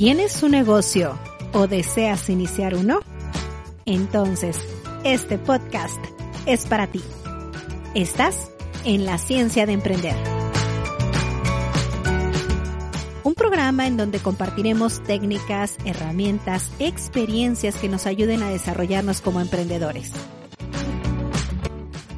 ¿Tienes 0.00 0.42
un 0.42 0.52
negocio 0.52 1.18
o 1.52 1.66
deseas 1.66 2.30
iniciar 2.30 2.74
uno? 2.74 3.00
Entonces, 3.84 4.58
este 5.04 5.36
podcast 5.36 6.02
es 6.46 6.64
para 6.64 6.86
ti. 6.86 7.02
Estás 7.94 8.50
en 8.86 9.04
la 9.04 9.18
ciencia 9.18 9.66
de 9.66 9.74
emprender. 9.74 10.16
Un 13.24 13.34
programa 13.34 13.86
en 13.86 13.98
donde 13.98 14.20
compartiremos 14.20 15.02
técnicas, 15.02 15.76
herramientas, 15.84 16.72
experiencias 16.78 17.76
que 17.76 17.90
nos 17.90 18.06
ayuden 18.06 18.42
a 18.42 18.48
desarrollarnos 18.48 19.20
como 19.20 19.42
emprendedores. 19.42 20.12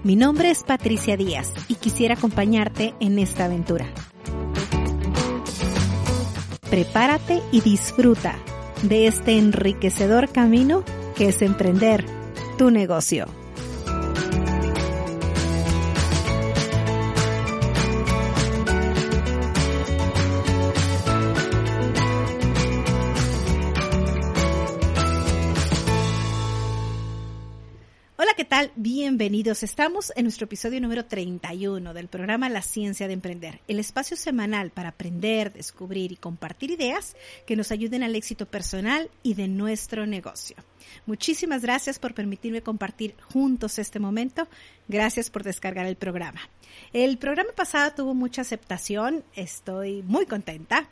Mi 0.05 0.15
nombre 0.15 0.51
es 0.51 0.63
Patricia 0.63 1.17
Díaz 1.17 1.53
y 1.67 1.75
quisiera 1.75 2.15
acompañarte 2.15 2.95
en 3.01 3.19
esta 3.19 3.47
aventura. 3.47 3.93
Prepárate 6.73 7.43
y 7.53 7.61
disfruta 7.61 8.35
de 8.83 9.07
este 9.07 9.37
enriquecedor 9.37 10.33
camino 10.33 10.85
que 11.15 11.29
es 11.29 11.43
emprender 11.43 12.07
tu 12.57 12.71
negocio. 12.71 13.27
Bienvenidos. 28.77 29.63
Estamos 29.63 30.13
en 30.15 30.25
nuestro 30.25 30.45
episodio 30.45 30.81
número 30.81 31.05
31 31.05 31.95
del 31.95 32.09
programa 32.09 32.49
La 32.49 32.63
Ciencia 32.63 33.09
de 33.09 33.15
Emprender, 33.15 33.61
el 33.67 33.81
espacio 33.81 34.17
semanal 34.17 34.71
para 34.71 34.91
aprender, 34.91 35.53
descubrir 35.53 36.13
y 36.13 36.17
compartir 36.17 36.71
ideas 36.71 37.17
que 37.47 37.57
nos 37.57 37.73
ayuden 37.73 38.03
al 38.03 38.15
éxito 38.15 38.47
personal 38.47 39.11
y 39.23 39.35
de 39.35 39.49
nuestro 39.49 40.07
negocio. 40.07 40.57
Muchísimas 41.07 41.63
gracias 41.63 41.99
por 41.99 42.15
permitirme 42.15 42.63
compartir 42.63 43.17
juntos 43.33 43.79
este 43.79 43.99
momento. 43.99 44.47
Gracias 44.87 45.31
por 45.31 45.43
descargar 45.43 45.87
el 45.87 45.97
programa. 45.97 46.41
El 46.93 47.19
programa 47.19 47.53
pasado 47.57 47.93
tuvo 47.97 48.15
mucha 48.15 48.43
aceptación. 48.43 49.25
Estoy 49.35 50.03
muy 50.03 50.27
contenta. 50.27 50.89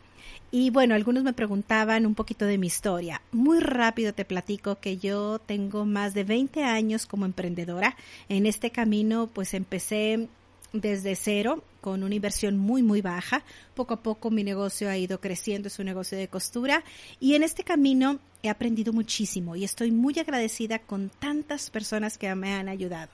Y 0.53 0.70
bueno, 0.70 0.97
algunos 0.97 1.23
me 1.23 1.33
preguntaban 1.33 2.06
un 2.06 2.17
poquito 2.17 2.45
de 2.45 2.59
mi 2.59 2.67
historia. 2.67 3.23
Muy 3.31 3.61
rápido 3.61 4.12
te 4.12 4.25
platico 4.25 4.81
que 4.81 4.98
yo 4.98 5.39
tengo 5.39 5.84
más 5.84 6.12
de 6.12 6.25
20 6.25 6.65
años 6.65 7.07
como 7.07 7.25
emprendedora. 7.25 7.97
En 8.29 8.47
este 8.47 8.70
camino 8.70 9.29
pues 9.33 9.55
empecé 9.55 10.29
desde 10.73 11.17
cero 11.17 11.65
con 11.81 12.03
una 12.03 12.15
inversión 12.17 12.59
muy 12.59 12.83
muy 12.83 13.01
baja. 13.01 13.45
Poco 13.75 13.95
a 13.95 14.03
poco 14.03 14.31
mi 14.31 14.42
negocio 14.42 14.91
ha 14.91 14.97
ido 14.97 15.20
creciendo, 15.20 15.69
es 15.69 15.79
un 15.79 15.87
negocio 15.87 16.19
de 16.19 16.29
costura 16.29 16.83
y 17.20 17.35
en 17.35 17.45
este 17.45 17.62
camino 17.62 18.19
he 18.42 18.48
aprendido 18.48 18.92
muchísimo 18.92 19.55
y 19.55 19.62
estoy 19.62 19.92
muy 19.92 20.19
agradecida 20.19 20.81
con 20.81 21.11
tantas 21.11 21.70
personas 21.70 22.19
que 22.19 22.35
me 22.35 22.55
han 22.55 22.69
ayudado. 22.69 23.12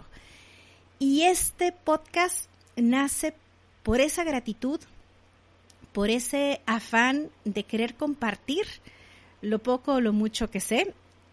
Y 0.98 1.23
este 1.23 1.73
podcast 1.73 2.48
nace 2.77 3.34
por 3.83 4.00
esa 4.00 4.25
gratitud, 4.25 4.81
por 5.97 6.11
ese 6.11 6.61
afán 6.66 7.30
de 7.47 7.62
querer 7.62 7.94
compartir 7.94 8.66
lo 9.41 9.61
poco 9.61 9.94
o 9.94 10.00
lo 10.03 10.12
mucho 10.12 10.50
que 10.50 10.61
sé. 10.61 10.92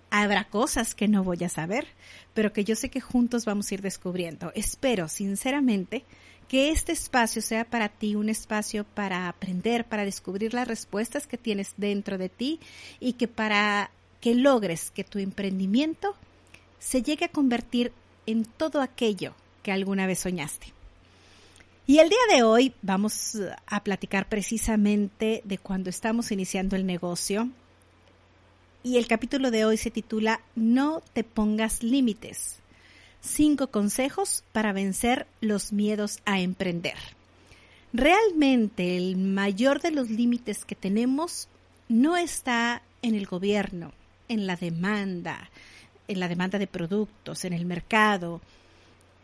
Habrá 0.10 0.46
cosas 0.46 0.96
que 0.96 1.10
no 1.10 1.22
voy 1.22 1.44
a 1.44 1.50
saber, 1.50 1.86
pero 2.34 2.54
que 2.54 2.64
yo 2.64 2.74
sé 2.78 2.88
que 2.88 3.02
juntos 3.02 3.44
vamos 3.44 3.70
a 3.70 3.74
ir 3.74 3.82
descubriendo. 3.82 4.54
Espero, 4.56 5.10
sinceramente, 5.10 6.06
que 6.48 6.72
este 6.72 6.94
espacio 6.94 7.42
sea 7.42 7.66
para 7.66 7.90
ti 7.90 8.16
un 8.16 8.30
espacio 8.30 8.86
para 8.86 9.28
aprender, 9.28 9.84
para 9.84 10.06
descubrir 10.06 10.54
las 10.54 10.70
respuestas 10.70 11.28
que 11.28 11.38
tienes 11.38 11.74
dentro 11.76 12.18
de 12.18 12.30
ti 12.30 12.62
y 13.02 13.14
que 13.14 13.28
para 13.28 13.92
que 14.22 14.34
logres 14.34 14.92
que 14.92 15.04
tu 15.04 15.20
emprendimiento 15.20 16.16
se 16.80 17.02
llegue 17.02 17.26
a 17.26 17.32
convertir 17.34 17.92
en 18.26 18.46
todo 18.46 18.80
aquello 18.80 19.34
que 19.62 19.74
alguna 19.74 20.08
vez 20.08 20.20
soñaste. 20.20 20.73
Y 21.86 22.00
el 22.00 22.08
día 22.08 22.18
de 22.34 22.44
hoy 22.44 22.74
vamos 22.82 23.38
a 23.68 23.84
platicar 23.84 24.30
precisamente 24.30 25.42
de 25.44 25.58
cuando 25.58 25.90
estamos 25.90 26.32
iniciando 26.32 26.78
el 26.78 26.86
negocio. 26.86 27.50
Y 28.84 28.98
el 28.98 29.08
capítulo 29.08 29.52
de 29.52 29.66
hoy 29.66 29.76
se 29.76 29.92
titula 29.92 30.40
No 30.56 31.02
te 31.12 31.26
pongas 31.26 31.84
límites. 31.84 32.60
Cinco 33.20 33.68
consejos 33.68 34.46
para 34.54 34.72
vencer 34.72 35.28
los 35.42 35.74
miedos 35.74 36.20
a 36.24 36.40
emprender. 36.40 36.96
Realmente 37.92 38.96
el 38.96 39.18
mayor 39.18 39.82
de 39.82 39.92
los 39.92 40.10
límites 40.10 40.64
que 40.64 40.76
tenemos 40.76 41.50
no 41.90 42.16
está 42.16 42.82
en 43.02 43.14
el 43.14 43.26
gobierno, 43.26 43.92
en 44.30 44.48
la 44.48 44.56
demanda, 44.56 45.50
en 46.08 46.22
la 46.22 46.30
demanda 46.30 46.60
de 46.60 46.68
productos, 46.68 47.44
en 47.44 47.52
el 47.52 47.66
mercado, 47.66 48.40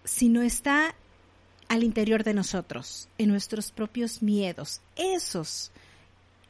sino 0.04 0.42
está 0.42 0.94
al 1.70 1.84
interior 1.84 2.24
de 2.24 2.34
nosotros, 2.34 3.08
en 3.18 3.30
nuestros 3.30 3.72
propios 3.72 4.22
miedos. 4.22 4.82
Esos 4.98 5.72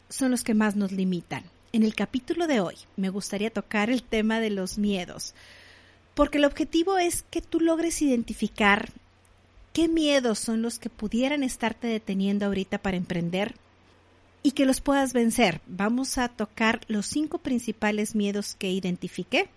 son 0.10 0.32
los 0.32 0.44
que 0.44 0.56
más 0.56 0.76
nos 0.76 0.92
limitan. 0.92 1.44
En 1.72 1.84
el 1.84 1.94
capítulo 1.94 2.48
de 2.48 2.62
hoy 2.62 2.76
me 2.96 3.10
gustaría 3.10 3.52
tocar 3.52 3.92
el 3.92 4.02
tema 4.02 4.40
de 4.40 4.50
los 4.50 4.80
miedos, 4.80 5.36
porque 6.16 6.40
el 6.40 6.46
objetivo 6.46 6.98
es 6.98 7.24
que 7.30 7.42
tú 7.42 7.60
logres 7.60 8.02
identificar 8.02 8.90
qué 9.74 9.88
miedos 9.88 10.40
son 10.40 10.62
los 10.62 10.80
que 10.80 10.90
pudieran 10.90 11.44
estarte 11.44 11.88
deteniendo 11.88 12.46
ahorita 12.46 12.80
para 12.80 12.98
emprender 12.98 13.56
y 14.42 14.52
que 14.52 14.66
los 14.66 14.82
puedas 14.82 15.14
vencer. 15.14 15.62
Vamos 15.68 16.18
a 16.18 16.30
tocar 16.30 16.82
los 16.88 17.06
cinco 17.06 17.38
principales 17.38 18.16
miedos 18.16 18.56
que 18.58 18.72
identifiqué 18.72 19.50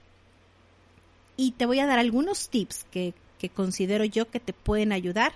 y 1.36 1.52
te 1.52 1.66
voy 1.66 1.78
a 1.78 1.86
dar 1.86 1.98
algunos 1.98 2.50
tips 2.50 2.84
que 2.90 3.14
que 3.42 3.48
considero 3.48 4.04
yo 4.04 4.30
que 4.30 4.38
te 4.38 4.52
pueden 4.52 4.92
ayudar 4.92 5.32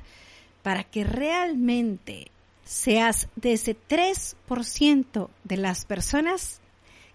para 0.63 0.85
que 0.85 1.03
realmente 1.03 2.29
seas 2.65 3.27
de 3.35 3.55
ese 3.55 3.77
3% 3.77 5.29
de 5.43 5.57
las 5.57 5.85
personas 5.85 6.61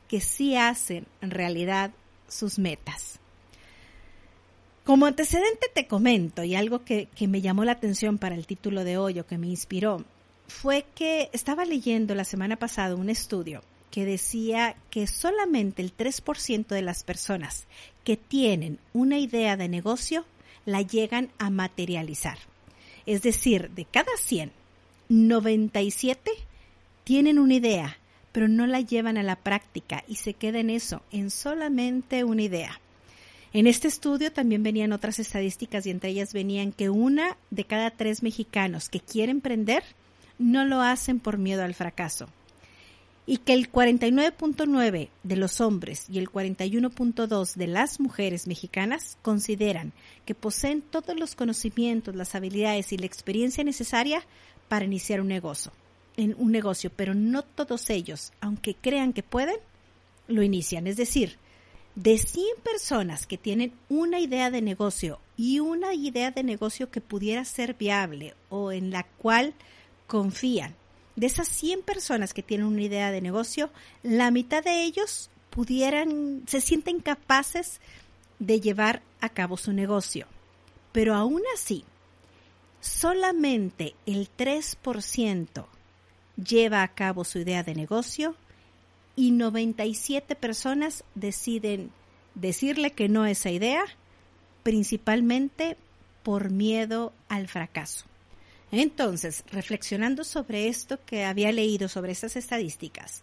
que 0.10 0.20
sí 0.20 0.58
hacen 0.58 1.06
en 1.22 1.32
realidad 1.32 1.92
sus 2.28 2.60
metas. 2.60 3.20
Como 4.84 5.06
antecedente 5.06 5.68
te 5.74 5.88
comento, 5.88 6.44
y 6.44 6.56
algo 6.56 6.84
que, 6.84 7.08
que, 7.16 7.30
me 7.30 7.40
llamó 7.40 7.64
la 7.64 7.72
atención 7.72 8.18
para 8.18 8.36
el 8.36 8.46
título 8.46 8.84
de 8.84 8.98
hoy 8.98 9.18
o 9.18 9.26
que 9.26 9.38
me 9.38 9.48
inspiró, 9.48 10.04
fue 10.50 10.86
que 10.94 11.30
estaba 11.32 11.64
leyendo 11.64 12.16
la 12.16 12.26
semana 12.26 12.58
pasada 12.58 12.96
un 12.96 13.10
estudio 13.10 13.62
que 13.92 14.04
decía 14.04 14.76
que 14.90 15.08
solamente 15.08 15.82
el 15.82 15.96
3% 15.96 16.68
de 16.68 16.82
las 16.82 17.04
personas 17.04 17.68
que 18.04 18.18
tienen 18.18 18.80
una 18.94 19.20
idea 19.20 19.56
de 19.56 19.70
negocio 19.70 20.26
la 20.66 20.82
llegan 20.82 21.30
a 21.38 21.50
materializar. 21.50 22.38
Es 23.06 23.22
decir, 23.22 23.70
de 23.72 23.86
cada 23.86 24.12
100, 24.18 24.52
97 25.10 26.32
tienen 27.04 27.40
una 27.40 27.56
idea, 27.56 27.98
pero 28.32 28.48
no 28.48 28.68
la 28.68 28.82
llevan 28.82 29.18
a 29.18 29.24
la 29.24 29.36
práctica 29.36 30.04
y 30.08 30.16
se 30.16 30.34
queda 30.34 30.60
en 30.60 30.70
eso, 30.70 31.02
en 31.12 31.30
solamente 31.30 32.24
una 32.24 32.44
idea. 32.44 32.80
En 33.54 33.68
este 33.68 33.88
estudio 33.88 34.32
también 34.32 34.64
venían 34.64 34.94
otras 34.94 35.20
estadísticas 35.20 35.86
y 35.86 35.90
entre 35.90 36.12
ellas 36.12 36.34
venían 36.34 36.72
que 36.72 36.90
una 36.90 37.38
de 37.50 37.66
cada 37.66 37.92
tres 37.92 38.24
mexicanos 38.24 38.88
que 38.88 39.02
quieren 39.02 39.38
emprender 39.38 39.84
no 40.40 40.64
lo 40.64 40.82
hacen 40.82 41.20
por 41.20 41.38
miedo 41.38 41.64
al 41.64 41.74
fracaso 41.74 42.30
y 43.32 43.38
que 43.38 43.54
el 43.54 43.72
49.9 43.72 45.08
de 45.24 45.36
los 45.38 45.62
hombres 45.62 46.06
y 46.10 46.20
el 46.20 46.30
41.2 46.30 47.56
de 47.56 47.68
las 47.68 48.02
mujeres 48.02 48.46
mexicanas 48.46 49.18
consideran 49.22 49.94
que 50.26 50.36
poseen 50.36 50.82
todos 50.82 51.18
los 51.18 51.36
conocimientos, 51.36 52.14
las 52.14 52.36
habilidades 52.36 52.92
y 52.92 52.98
la 52.98 53.06
experiencia 53.06 53.64
necesaria 53.64 54.22
para 54.68 54.84
iniciar 54.84 55.22
un 55.22 55.30
negocio, 55.30 55.72
en 56.18 56.36
un 56.40 56.52
negocio, 56.52 56.92
pero 56.94 57.14
no 57.14 57.42
todos 57.44 57.90
ellos, 57.90 58.34
aunque 58.42 58.76
crean 58.76 59.14
que 59.14 59.24
pueden, 59.24 59.56
lo 60.28 60.44
inician. 60.44 60.86
Es 60.86 60.98
decir, 60.98 61.38
de 61.96 62.18
100 62.18 62.46
personas 62.62 63.28
que 63.28 63.38
tienen 63.38 63.72
una 63.88 64.20
idea 64.20 64.52
de 64.52 64.62
negocio 64.62 65.22
y 65.38 65.62
una 65.62 65.94
idea 65.94 66.32
de 66.32 66.44
negocio 66.44 66.92
que 66.92 67.00
pudiera 67.00 67.46
ser 67.46 67.76
viable 67.76 68.34
o 68.50 68.74
en 68.74 68.92
la 68.92 69.04
cual 69.04 69.54
confían 70.06 70.76
de 71.16 71.28
esas 71.28 71.48
100 71.48 71.82
personas 71.84 72.34
que 72.34 72.44
tienen 72.44 72.68
una 72.68 72.82
idea 72.82 73.12
de 73.12 73.22
negocio, 73.22 73.70
la 74.04 74.32
mitad 74.32 74.64
de 74.64 74.84
ellos 74.84 75.30
pudieran, 75.50 76.44
se 76.48 76.62
sienten 76.62 77.00
capaces 77.00 77.82
de 78.40 78.60
llevar 78.60 79.02
a 79.20 79.30
cabo 79.30 79.58
su 79.58 79.74
negocio. 79.74 80.28
Pero 80.92 81.16
aún 81.16 81.42
así, 81.54 81.86
solamente 82.80 83.96
el 84.06 84.30
3% 84.36 85.66
lleva 86.36 86.84
a 86.84 86.88
cabo 86.88 87.24
su 87.24 87.40
idea 87.40 87.64
de 87.64 87.76
negocio 87.76 88.36
y 89.16 89.32
97 89.32 90.36
personas 90.36 91.04
deciden 91.16 91.92
decirle 92.34 92.92
que 92.92 93.10
no 93.10 93.24
a 93.24 93.32
esa 93.32 93.52
idea, 93.52 93.84
principalmente 94.64 95.78
por 96.24 96.50
miedo 96.50 97.14
al 97.30 97.48
fracaso. 97.48 98.06
Entonces, 98.72 99.44
reflexionando 99.52 100.24
sobre 100.24 100.68
esto 100.70 101.00
que 101.06 101.26
había 101.26 101.52
leído 101.52 101.90
sobre 101.90 102.14
estas 102.14 102.38
estadísticas, 102.38 103.22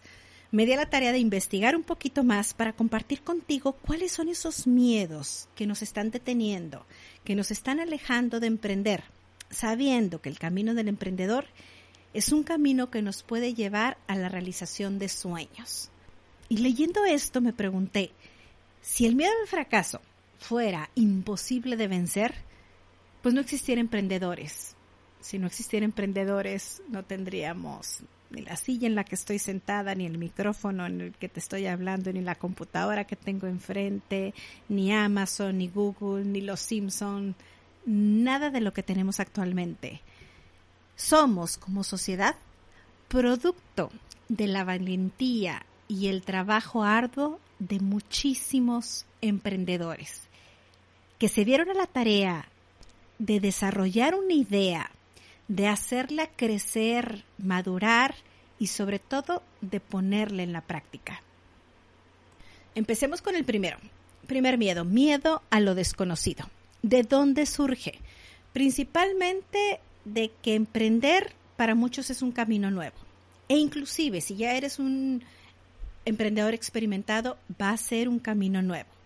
me 0.51 0.65
di 0.65 0.73
a 0.73 0.77
la 0.77 0.89
tarea 0.89 1.11
de 1.11 1.19
investigar 1.19 1.75
un 1.75 1.83
poquito 1.83 2.23
más 2.23 2.53
para 2.53 2.73
compartir 2.73 3.21
contigo 3.21 3.73
cuáles 3.73 4.11
son 4.11 4.29
esos 4.29 4.67
miedos 4.67 5.47
que 5.55 5.67
nos 5.67 5.81
están 5.81 6.11
deteniendo, 6.11 6.85
que 7.23 7.35
nos 7.35 7.51
están 7.51 7.79
alejando 7.79 8.39
de 8.39 8.47
emprender, 8.47 9.03
sabiendo 9.49 10.21
que 10.21 10.29
el 10.29 10.39
camino 10.39 10.73
del 10.73 10.87
emprendedor 10.87 11.45
es 12.13 12.31
un 12.31 12.43
camino 12.43 12.89
que 12.89 13.01
nos 13.01 13.21
puede 13.21 13.53
llevar 13.53 13.97
a 14.07 14.15
la 14.15 14.29
realización 14.29 14.97
de 14.97 15.09
sueños. 15.09 15.89
Y 16.47 16.57
leyendo 16.57 17.05
esto 17.05 17.41
me 17.41 17.53
pregunté, 17.53 18.11
si 18.81 19.05
el 19.05 19.15
miedo 19.15 19.31
al 19.41 19.47
fracaso 19.47 20.01
fuera 20.39 20.89
imposible 20.95 21.75
de 21.75 21.87
vencer, 21.87 22.33
pues 23.21 23.35
no 23.35 23.41
existieran 23.41 23.85
emprendedores. 23.85 24.75
Si 25.19 25.37
no 25.37 25.47
existieran 25.47 25.89
emprendedores, 25.89 26.81
no 26.89 27.03
tendríamos 27.03 28.01
ni 28.29 28.41
la 28.41 28.55
silla 28.55 28.87
en 28.87 28.95
la 28.95 29.03
que 29.03 29.15
estoy 29.15 29.39
sentada, 29.39 29.95
ni 29.95 30.05
el 30.05 30.17
micrófono 30.17 30.85
en 30.85 31.01
el 31.01 31.13
que 31.13 31.29
te 31.29 31.39
estoy 31.39 31.65
hablando, 31.65 32.13
ni 32.13 32.21
la 32.21 32.35
computadora 32.35 33.05
que 33.05 33.15
tengo 33.15 33.47
enfrente, 33.47 34.33
ni 34.67 34.93
Amazon, 34.93 35.57
ni 35.57 35.67
Google, 35.67 36.25
ni 36.25 36.41
los 36.41 36.59
Simpson, 36.59 37.35
nada 37.85 38.51
de 38.51 38.61
lo 38.61 38.71
que 38.71 38.83
tenemos 38.83 39.19
actualmente. 39.19 40.01
Somos 40.95 41.57
como 41.57 41.83
sociedad 41.83 42.35
producto 43.07 43.89
de 44.27 44.47
la 44.47 44.63
valentía 44.63 45.65
y 45.87 46.07
el 46.07 46.21
trabajo 46.21 46.83
arduo 46.83 47.39
de 47.57 47.79
muchísimos 47.79 49.05
emprendedores 49.21 50.29
que 51.17 51.27
se 51.27 51.43
dieron 51.43 51.69
a 51.69 51.73
la 51.73 51.87
tarea 51.87 52.47
de 53.17 53.39
desarrollar 53.41 54.15
una 54.15 54.33
idea, 54.33 54.91
de 55.49 55.67
hacerla 55.67 56.27
crecer, 56.27 57.25
madurar 57.37 58.15
y 58.59 58.67
sobre 58.67 58.99
todo 58.99 59.43
de 59.59 59.81
ponerla 59.81 60.43
en 60.43 60.53
la 60.53 60.61
práctica. 60.61 61.21
Empecemos 62.75 63.21
con 63.21 63.35
el 63.35 63.43
primero. 63.43 63.77
Primer 64.27 64.57
miedo, 64.57 64.85
miedo 64.85 65.41
a 65.49 65.59
lo 65.59 65.75
desconocido. 65.75 66.45
¿De 66.83 67.03
dónde 67.03 67.45
surge? 67.45 67.99
Principalmente 68.53 69.79
de 70.05 70.31
que 70.41 70.53
emprender 70.53 71.33
para 71.57 71.75
muchos 71.75 72.09
es 72.09 72.21
un 72.21 72.31
camino 72.31 72.69
nuevo. 72.71 72.95
E 73.49 73.57
inclusive 73.57 74.21
si 74.21 74.35
ya 74.35 74.53
eres 74.53 74.77
un 74.77 75.23
emprendedor 76.05 76.53
experimentado, 76.53 77.37
va 77.59 77.71
a 77.71 77.77
ser 77.77 78.07
un 78.07 78.19
camino 78.19 78.61
nuevo. 78.61 78.98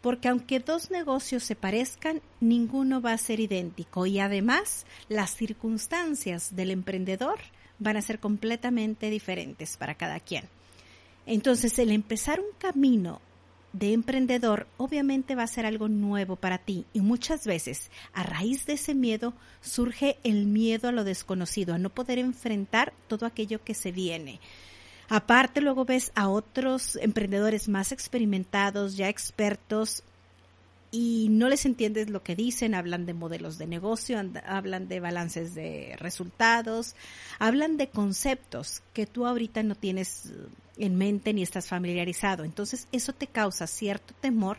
Porque 0.00 0.28
aunque 0.28 0.60
dos 0.60 0.90
negocios 0.90 1.44
se 1.44 1.56
parezcan, 1.56 2.22
ninguno 2.40 3.00
va 3.00 3.12
a 3.12 3.18
ser 3.18 3.40
idéntico 3.40 4.06
y 4.06 4.18
además 4.18 4.86
las 5.08 5.34
circunstancias 5.34 6.56
del 6.56 6.70
emprendedor 6.70 7.38
van 7.78 7.96
a 7.96 8.02
ser 8.02 8.18
completamente 8.18 9.10
diferentes 9.10 9.76
para 9.76 9.94
cada 9.94 10.20
quien. 10.20 10.44
Entonces, 11.26 11.78
el 11.78 11.90
empezar 11.90 12.40
un 12.40 12.56
camino 12.58 13.20
de 13.72 13.92
emprendedor 13.92 14.66
obviamente 14.78 15.34
va 15.34 15.44
a 15.44 15.48
ser 15.48 15.64
algo 15.64 15.88
nuevo 15.88 16.36
para 16.36 16.58
ti 16.58 16.86
y 16.92 17.00
muchas 17.00 17.46
veces 17.46 17.90
a 18.12 18.22
raíz 18.22 18.66
de 18.66 18.72
ese 18.72 18.94
miedo 18.94 19.32
surge 19.60 20.18
el 20.24 20.46
miedo 20.46 20.88
a 20.88 20.92
lo 20.92 21.04
desconocido, 21.04 21.74
a 21.74 21.78
no 21.78 21.90
poder 21.90 22.18
enfrentar 22.18 22.92
todo 23.06 23.26
aquello 23.26 23.62
que 23.62 23.74
se 23.74 23.92
viene. 23.92 24.40
Aparte 25.10 25.60
luego 25.60 25.84
ves 25.84 26.12
a 26.14 26.28
otros 26.28 26.96
emprendedores 26.96 27.68
más 27.68 27.90
experimentados, 27.90 28.96
ya 28.96 29.08
expertos, 29.08 30.04
y 30.92 31.28
no 31.30 31.48
les 31.48 31.66
entiendes 31.66 32.10
lo 32.10 32.22
que 32.22 32.34
dicen, 32.34 32.74
hablan 32.74 33.06
de 33.06 33.14
modelos 33.14 33.58
de 33.58 33.66
negocio, 33.66 34.20
hablan 34.46 34.88
de 34.88 35.00
balances 35.00 35.54
de 35.54 35.96
resultados, 35.98 36.94
hablan 37.38 37.76
de 37.76 37.88
conceptos 37.88 38.82
que 38.92 39.06
tú 39.06 39.26
ahorita 39.26 39.62
no 39.62 39.74
tienes 39.74 40.32
en 40.78 40.96
mente 40.96 41.32
ni 41.32 41.42
estás 41.42 41.68
familiarizado. 41.68 42.44
Entonces 42.44 42.88
eso 42.90 43.12
te 43.12 43.26
causa 43.26 43.66
cierto 43.66 44.14
temor 44.20 44.58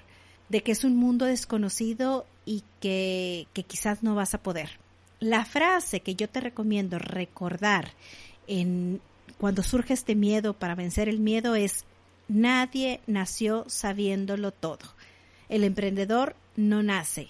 de 0.50 0.64
que 0.64 0.72
es 0.72 0.84
un 0.84 0.96
mundo 0.96 1.26
desconocido 1.26 2.26
y 2.46 2.64
que, 2.80 3.48
que 3.54 3.64
quizás 3.64 4.04
no 4.04 4.16
vas 4.16 4.34
a 4.34 4.42
poder. 4.42 4.80
La 5.20 5.46
frase 5.46 6.00
que 6.00 6.16
yo 6.16 6.30
te 6.30 6.40
recomiendo 6.40 6.98
recordar 6.98 7.92
en 8.48 9.02
cuando 9.42 9.64
surge 9.64 9.96
este 9.96 10.14
miedo 10.14 10.54
para 10.54 10.76
vencer 10.76 11.10
el 11.10 11.20
miedo 11.20 11.56
es 11.56 11.86
nadie 12.28 13.02
nació 13.08 13.66
sabiéndolo 13.68 14.52
todo. 14.52 14.94
El 15.50 15.64
emprendedor 15.64 16.36
no 16.56 16.84
nace, 16.84 17.28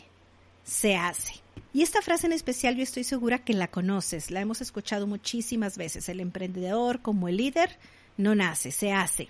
se 0.65 0.97
hace. 0.97 1.35
Y 1.71 1.83
esta 1.83 2.01
frase 2.01 2.27
en 2.27 2.33
especial 2.33 2.75
yo 2.75 2.83
estoy 2.83 3.05
segura 3.05 3.45
que 3.45 3.53
la 3.53 3.69
conoces, 3.69 4.29
la 4.29 4.41
hemos 4.41 4.59
escuchado 4.59 5.07
muchísimas 5.07 5.77
veces. 5.77 6.09
El 6.09 6.19
emprendedor 6.19 7.01
como 7.01 7.29
el 7.29 7.37
líder 7.37 7.77
no 8.17 8.35
nace, 8.35 8.73
se 8.73 8.91
hace. 8.91 9.29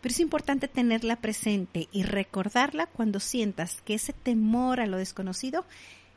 Pero 0.00 0.12
es 0.12 0.18
importante 0.18 0.66
tenerla 0.66 1.14
presente 1.14 1.86
y 1.92 2.02
recordarla 2.02 2.86
cuando 2.86 3.20
sientas 3.20 3.82
que 3.82 3.94
ese 3.94 4.12
temor 4.12 4.80
a 4.80 4.86
lo 4.86 4.96
desconocido 4.96 5.64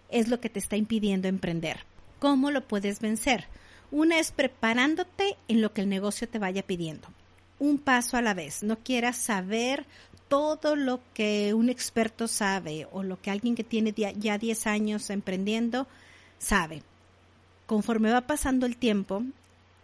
es 0.10 0.28
lo 0.28 0.42
que 0.42 0.50
te 0.50 0.58
está 0.58 0.76
impidiendo 0.76 1.28
emprender. 1.28 1.86
¿Cómo 2.18 2.50
lo 2.50 2.68
puedes 2.68 3.00
vencer? 3.00 3.46
Una 3.92 4.20
es 4.20 4.32
preparándote 4.32 5.38
en 5.48 5.62
lo 5.62 5.74
que 5.74 5.82
el 5.82 5.90
negocio 5.90 6.28
te 6.30 6.40
vaya 6.40 6.64
pidiendo. 6.64 7.08
Un 7.58 7.80
paso 7.80 8.18
a 8.18 8.22
la 8.22 8.34
vez. 8.34 8.64
No 8.64 8.78
quieras 8.78 9.18
saber 9.18 9.86
todo 10.28 10.76
lo 10.76 11.02
que 11.14 11.54
un 11.54 11.70
experto 11.70 12.28
sabe 12.28 12.88
o 12.92 13.04
lo 13.04 13.20
que 13.20 13.32
alguien 13.32 13.56
que 13.56 13.64
tiene 13.64 13.94
ya 13.94 14.38
10 14.38 14.68
años 14.68 15.10
emprendiendo 15.10 15.88
sabe. 16.38 16.84
Conforme 17.66 18.12
va 18.12 18.22
pasando 18.22 18.66
el 18.66 18.78
tiempo, 18.78 19.24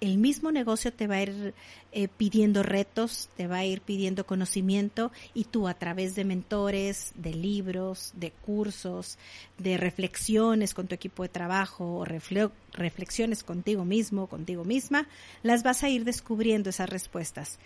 el 0.01 0.18
mismo 0.18 0.51
negocio 0.51 0.92
te 0.92 1.07
va 1.07 1.15
a 1.15 1.24
ir 1.24 1.53
eh, 1.92 2.07
pidiendo 2.07 2.63
retos, 2.63 3.30
te 3.38 3.47
va 3.47 3.57
a 3.57 3.65
ir 3.65 3.81
pidiendo 3.81 4.25
conocimiento 4.25 5.12
y 5.33 5.45
tú 5.45 5.68
a 5.68 5.74
través 5.74 6.15
de 6.15 6.25
mentores, 6.25 7.13
de 7.15 7.33
libros, 7.33 8.12
de 8.15 8.31
cursos, 8.31 9.18
de 9.57 9.77
reflexiones 9.77 10.74
con 10.74 10.88
tu 10.88 10.95
equipo 10.95 11.24
de 11.24 11.30
trabajo 11.30 11.97
o 11.97 12.06
reflexiones 12.06 13.44
contigo 13.44 13.86
mismo, 13.86 14.27
contigo 14.27 14.65
misma, 14.65 15.07
las 15.44 15.63
vas 15.63 15.83
a 15.83 15.89
ir 15.89 16.03
descubriendo 16.03 16.69
esas 16.69 16.89
respuestas. 16.89 17.57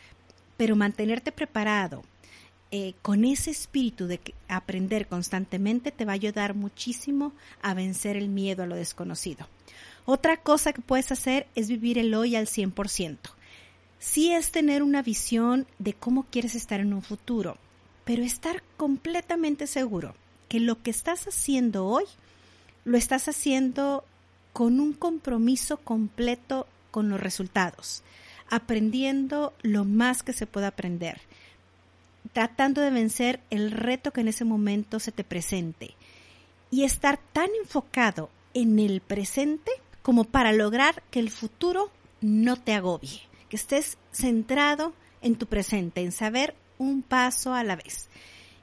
Pero 0.57 0.75
mantenerte 0.75 1.31
preparado, 1.31 2.03
eh, 2.71 2.93
con 3.01 3.25
ese 3.25 3.49
espíritu 3.49 4.05
de 4.05 4.19
aprender 4.47 5.07
constantemente 5.07 5.91
te 5.91 6.05
va 6.05 6.11
a 6.11 6.15
ayudar 6.15 6.53
muchísimo 6.53 7.33
a 7.63 7.73
vencer 7.73 8.15
el 8.15 8.29
miedo 8.29 8.61
a 8.61 8.67
lo 8.67 8.75
desconocido. 8.75 9.47
Otra 10.05 10.37
cosa 10.37 10.73
que 10.73 10.81
puedes 10.81 11.11
hacer 11.11 11.47
es 11.55 11.67
vivir 11.67 11.97
el 11.97 12.13
hoy 12.13 12.35
al 12.35 12.47
100%. 12.47 13.17
Sí 13.99 14.31
es 14.31 14.51
tener 14.51 14.81
una 14.81 15.01
visión 15.01 15.67
de 15.77 15.93
cómo 15.93 16.23
quieres 16.23 16.55
estar 16.55 16.79
en 16.79 16.93
un 16.93 17.01
futuro, 17.01 17.57
pero 18.05 18.23
estar 18.23 18.63
completamente 18.77 19.67
seguro 19.67 20.15
que 20.47 20.59
lo 20.59 20.81
que 20.81 20.91
estás 20.91 21.27
haciendo 21.27 21.85
hoy 21.85 22.05
lo 22.85 22.97
estás 22.97 23.27
haciendo 23.27 24.03
con 24.53 24.79
un 24.79 24.93
compromiso 24.93 25.77
completo 25.77 26.65
con 26.91 27.09
los 27.09 27.19
resultados, 27.19 28.03
aprendiendo 28.49 29.53
lo 29.61 29.85
más 29.85 30.23
que 30.23 30.33
se 30.33 30.47
pueda 30.47 30.67
aprender 30.67 31.21
tratando 32.33 32.81
de 32.81 32.91
vencer 32.91 33.39
el 33.49 33.71
reto 33.71 34.11
que 34.11 34.21
en 34.21 34.27
ese 34.27 34.45
momento 34.45 34.99
se 34.99 35.11
te 35.11 35.23
presente 35.23 35.95
y 36.71 36.83
estar 36.83 37.19
tan 37.33 37.49
enfocado 37.61 38.29
en 38.53 38.79
el 38.79 39.01
presente 39.01 39.71
como 40.01 40.23
para 40.23 40.53
lograr 40.53 41.03
que 41.11 41.19
el 41.19 41.29
futuro 41.29 41.91
no 42.21 42.57
te 42.57 42.73
agobie, 42.73 43.21
que 43.49 43.55
estés 43.55 43.97
centrado 44.11 44.93
en 45.21 45.35
tu 45.35 45.47
presente, 45.47 46.01
en 46.01 46.11
saber 46.11 46.55
un 46.77 47.01
paso 47.01 47.53
a 47.53 47.63
la 47.63 47.75
vez. 47.75 48.09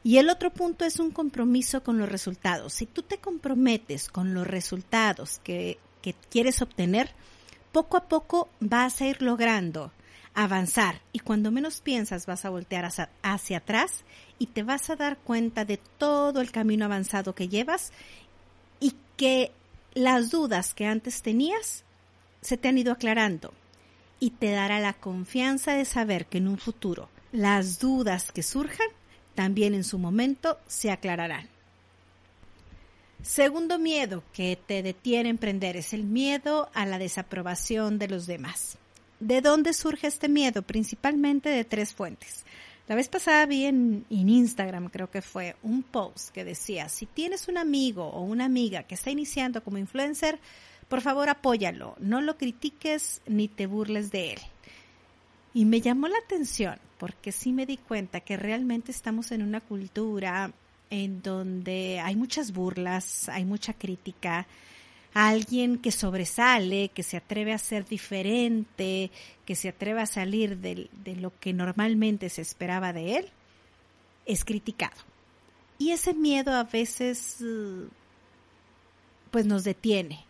Y 0.02 0.19
el 0.19 0.31
otro 0.31 0.52
punto 0.52 0.85
es 0.85 1.00
un 1.00 1.11
compromiso 1.11 1.83
con 1.83 1.99
los 1.99 2.09
resultados. 2.09 2.73
Si 2.73 2.87
tú 2.87 3.02
te 3.02 3.19
comprometes 3.19 4.09
con 4.09 4.35
los 4.35 4.47
resultados 4.47 5.40
que, 5.43 5.78
que 6.00 6.14
quieres 6.31 6.62
obtener, 6.62 7.11
poco 7.73 7.97
a 7.97 8.09
poco 8.09 8.49
vas 8.61 9.00
a 9.00 9.07
ir 9.07 9.21
logrando 9.21 9.93
avanzar 10.37 11.00
y 11.12 11.19
cuando 11.21 11.50
menos 11.50 11.81
piensas 11.81 12.26
vas 12.26 12.45
a 12.45 12.50
voltear 12.50 12.85
hacia, 13.23 13.57
atrás 13.57 14.05
y 14.38 14.47
te 14.47 14.62
vas 14.62 14.90
a 14.90 14.97
dar 14.97 15.16
cuenta 15.16 15.64
de 15.64 15.78
todo 15.99 16.43
el 16.43 16.52
camino 16.52 16.85
avanzado 16.85 17.35
que 17.35 17.49
llevas 17.49 17.90
y 18.78 18.95
que 19.16 19.50
las 19.96 20.30
dudas 20.30 20.74
que 20.74 20.84
antes 20.84 21.22
tenías 21.22 21.82
se 22.42 22.58
te 22.58 22.68
han 22.68 22.76
ido 22.76 22.92
aclarando 22.92 23.54
y 24.20 24.30
te 24.30 24.50
dará 24.50 24.78
la 24.78 24.92
confianza 24.92 25.72
de 25.72 25.86
saber 25.86 26.26
que 26.26 26.36
en 26.36 26.48
un 26.48 26.58
futuro 26.58 27.08
las 27.32 27.78
dudas 27.78 28.30
que 28.30 28.42
surjan 28.42 28.88
también 29.34 29.72
en 29.72 29.84
su 29.84 29.98
momento 29.98 30.58
se 30.66 30.90
aclararán. 30.90 31.48
Segundo 33.22 33.78
miedo 33.78 34.22
que 34.34 34.58
te 34.66 34.82
detiene 34.82 35.30
a 35.30 35.30
emprender 35.30 35.78
es 35.78 35.94
el 35.94 36.04
miedo 36.04 36.68
a 36.74 36.84
la 36.84 36.98
desaprobación 36.98 37.98
de 37.98 38.08
los 38.08 38.26
demás. 38.26 38.76
¿De 39.18 39.40
dónde 39.40 39.72
surge 39.72 40.08
este 40.08 40.28
miedo? 40.28 40.60
Principalmente 40.60 41.48
de 41.48 41.64
tres 41.64 41.94
fuentes. 41.94 42.44
La 42.88 42.95
vez 42.95 43.09
pasada 43.09 43.47
vi 43.47 43.64
en, 43.64 44.07
Instagram, 44.11 44.90
creo 44.90 45.11
que 45.11 45.21
fue, 45.21 45.57
un 45.62 45.83
post 45.83 46.31
que 46.31 46.45
decía, 46.45 46.88
si 46.88 47.07
tienes 47.07 47.49
un 47.49 47.59
amigo 47.59 48.05
o 48.05 48.23
una 48.23 48.45
amiga 48.45 48.85
que 48.85 48.95
está 48.95 49.11
iniciando 49.11 49.62
como 49.64 49.78
influencer, 49.78 50.38
por 50.88 51.00
favor 51.00 51.28
apóyalo, 51.28 51.97
no 51.99 52.21
lo 52.21 52.37
critiques 52.37 53.23
ni 53.26 53.49
te 53.49 53.66
burles 53.66 54.12
de 54.12 54.35
él. 54.35 54.38
Y 55.52 55.64
me 55.64 55.81
llamó 55.81 56.07
la 56.07 56.19
atención 56.19 56.78
porque 56.99 57.33
sí 57.33 57.52
me 57.52 57.66
di 57.66 57.76
cuenta 57.76 58.21
que 58.21 58.37
realmente 58.37 58.93
estamos 58.93 59.33
en 59.33 59.43
una 59.43 59.61
cultura 59.61 60.52
en 60.88 61.23
donde 61.23 61.99
hay 61.99 62.14
muchas 62.14 62.52
burlas, 62.52 63.28
hay 63.28 63.45
mucha 63.45 63.73
crítica, 63.73 64.47
alguien 65.16 65.78
que 65.78 65.92
sobresale, 65.92 66.90
que 66.90 67.02
se 67.02 67.16
atreve 67.16 67.54
a 67.54 67.58
ser 67.58 67.87
diferente, 67.87 69.11
que 69.46 69.54
se 69.54 69.70
atreve 69.70 70.02
a 70.02 70.06
salir 70.06 70.58
de, 70.58 70.90
de, 71.04 71.16
lo 71.16 71.32
que 71.40 71.54
normalmente 71.54 72.28
se 72.28 72.42
esperaba 72.42 72.92
de 72.92 73.16
él, 73.16 73.28
es 74.26 74.44
criticado. 74.44 74.96
Y 75.78 75.92
ese 75.92 76.12
miedo 76.12 76.52
a 76.52 76.64
veces 76.64 77.42
pues 79.30 79.46
nos 79.46 79.64
detiene, 79.64 80.26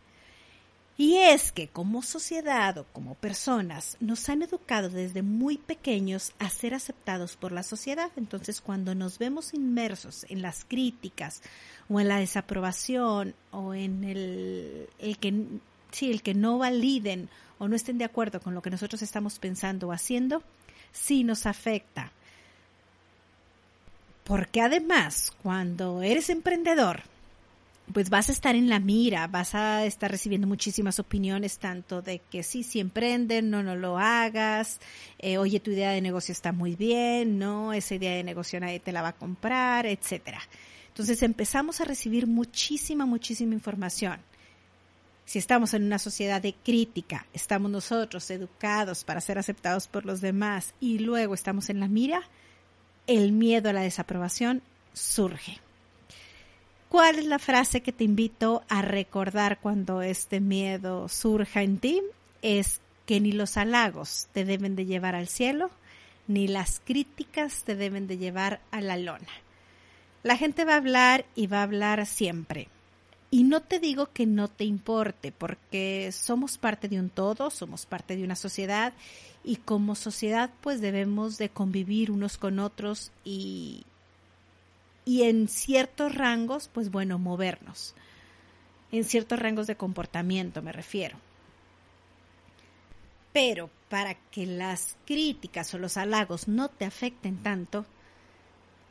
y 0.98 1.16
es 1.16 1.52
que 1.52 1.68
como 1.68 2.02
sociedad 2.02 2.78
o 2.78 2.84
como 2.84 3.14
personas 3.14 3.98
nos 4.00 4.28
han 4.30 4.42
educado 4.42 4.88
desde 4.88 5.22
muy 5.22 5.58
pequeños 5.58 6.32
a 6.38 6.48
ser 6.48 6.72
aceptados 6.72 7.36
por 7.36 7.52
la 7.52 7.62
sociedad. 7.62 8.10
Entonces 8.16 8.62
cuando 8.62 8.94
nos 8.94 9.18
vemos 9.18 9.52
inmersos 9.52 10.24
en 10.30 10.40
las 10.40 10.64
críticas 10.64 11.42
o 11.90 12.00
en 12.00 12.08
la 12.08 12.18
desaprobación 12.18 13.34
o 13.50 13.74
en 13.74 14.04
el, 14.04 14.88
el 14.98 15.18
que 15.18 15.34
sí, 15.90 16.10
el 16.10 16.22
que 16.22 16.34
no 16.34 16.56
validen 16.56 17.28
o 17.58 17.68
no 17.68 17.76
estén 17.76 17.98
de 17.98 18.04
acuerdo 18.04 18.40
con 18.40 18.54
lo 18.54 18.62
que 18.62 18.70
nosotros 18.70 19.02
estamos 19.02 19.38
pensando 19.38 19.88
o 19.88 19.92
haciendo, 19.92 20.42
sí 20.92 21.24
nos 21.24 21.44
afecta. 21.44 22.12
Porque 24.24 24.60
además, 24.60 25.32
cuando 25.42 26.02
eres 26.02 26.30
emprendedor, 26.30 27.02
pues 27.92 28.10
vas 28.10 28.28
a 28.28 28.32
estar 28.32 28.54
en 28.56 28.68
la 28.68 28.80
mira, 28.80 29.26
vas 29.28 29.54
a 29.54 29.84
estar 29.84 30.10
recibiendo 30.10 30.46
muchísimas 30.46 30.98
opiniones, 30.98 31.58
tanto 31.58 32.02
de 32.02 32.18
que 32.18 32.42
sí, 32.42 32.62
sí 32.62 32.80
emprenden, 32.80 33.50
no, 33.50 33.62
no 33.62 33.76
lo 33.76 33.98
hagas, 33.98 34.80
eh, 35.18 35.38
oye, 35.38 35.60
tu 35.60 35.70
idea 35.70 35.90
de 35.92 36.00
negocio 36.00 36.32
está 36.32 36.52
muy 36.52 36.74
bien, 36.74 37.38
no, 37.38 37.72
esa 37.72 37.94
idea 37.94 38.14
de 38.14 38.24
negocio 38.24 38.58
nadie 38.58 38.80
te 38.80 38.92
la 38.92 39.02
va 39.02 39.08
a 39.08 39.16
comprar, 39.16 39.86
etcétera. 39.86 40.40
Entonces 40.88 41.22
empezamos 41.22 41.80
a 41.80 41.84
recibir 41.84 42.26
muchísima, 42.26 43.06
muchísima 43.06 43.54
información. 43.54 44.18
Si 45.24 45.38
estamos 45.38 45.74
en 45.74 45.84
una 45.84 45.98
sociedad 45.98 46.40
de 46.40 46.54
crítica, 46.54 47.26
estamos 47.32 47.70
nosotros 47.70 48.30
educados 48.30 49.04
para 49.04 49.20
ser 49.20 49.38
aceptados 49.38 49.88
por 49.88 50.06
los 50.06 50.20
demás 50.20 50.74
y 50.80 51.00
luego 51.00 51.34
estamos 51.34 51.68
en 51.68 51.80
la 51.80 51.88
mira, 51.88 52.22
el 53.06 53.32
miedo 53.32 53.68
a 53.68 53.72
la 53.72 53.82
desaprobación 53.82 54.62
surge. 54.92 55.60
¿Cuál 56.88 57.18
es 57.18 57.26
la 57.26 57.40
frase 57.40 57.80
que 57.80 57.92
te 57.92 58.04
invito 58.04 58.62
a 58.68 58.80
recordar 58.80 59.58
cuando 59.60 60.02
este 60.02 60.40
miedo 60.40 61.08
surja 61.08 61.62
en 61.62 61.78
ti? 61.78 62.00
Es 62.42 62.80
que 63.06 63.20
ni 63.20 63.32
los 63.32 63.56
halagos 63.56 64.28
te 64.32 64.44
deben 64.44 64.76
de 64.76 64.86
llevar 64.86 65.16
al 65.16 65.26
cielo, 65.26 65.70
ni 66.28 66.46
las 66.46 66.80
críticas 66.84 67.64
te 67.64 67.74
deben 67.74 68.06
de 68.06 68.18
llevar 68.18 68.60
a 68.70 68.80
la 68.80 68.96
lona. 68.96 69.26
La 70.22 70.36
gente 70.36 70.64
va 70.64 70.74
a 70.74 70.78
hablar 70.78 71.24
y 71.34 71.48
va 71.48 71.60
a 71.60 71.64
hablar 71.64 72.06
siempre. 72.06 72.68
Y 73.32 73.42
no 73.42 73.60
te 73.60 73.80
digo 73.80 74.12
que 74.12 74.24
no 74.24 74.46
te 74.46 74.64
importe, 74.64 75.32
porque 75.32 76.10
somos 76.12 76.56
parte 76.56 76.88
de 76.88 77.00
un 77.00 77.10
todo, 77.10 77.50
somos 77.50 77.84
parte 77.84 78.16
de 78.16 78.22
una 78.22 78.36
sociedad 78.36 78.92
y 79.42 79.56
como 79.56 79.96
sociedad 79.96 80.50
pues 80.60 80.80
debemos 80.80 81.36
de 81.36 81.48
convivir 81.48 82.12
unos 82.12 82.38
con 82.38 82.60
otros 82.60 83.10
y, 83.24 83.84
y 85.06 85.22
en 85.22 85.48
ciertos 85.48 86.14
rangos, 86.14 86.68
pues 86.68 86.90
bueno, 86.90 87.18
movernos. 87.18 87.94
En 88.92 89.04
ciertos 89.04 89.38
rangos 89.38 89.66
de 89.68 89.76
comportamiento 89.76 90.60
me 90.60 90.72
refiero. 90.72 91.16
Pero 93.32 93.70
para 93.88 94.14
que 94.14 94.44
las 94.46 94.96
críticas 95.06 95.72
o 95.72 95.78
los 95.78 95.96
halagos 95.96 96.48
no 96.48 96.68
te 96.68 96.84
afecten 96.84 97.42
tanto, 97.42 97.86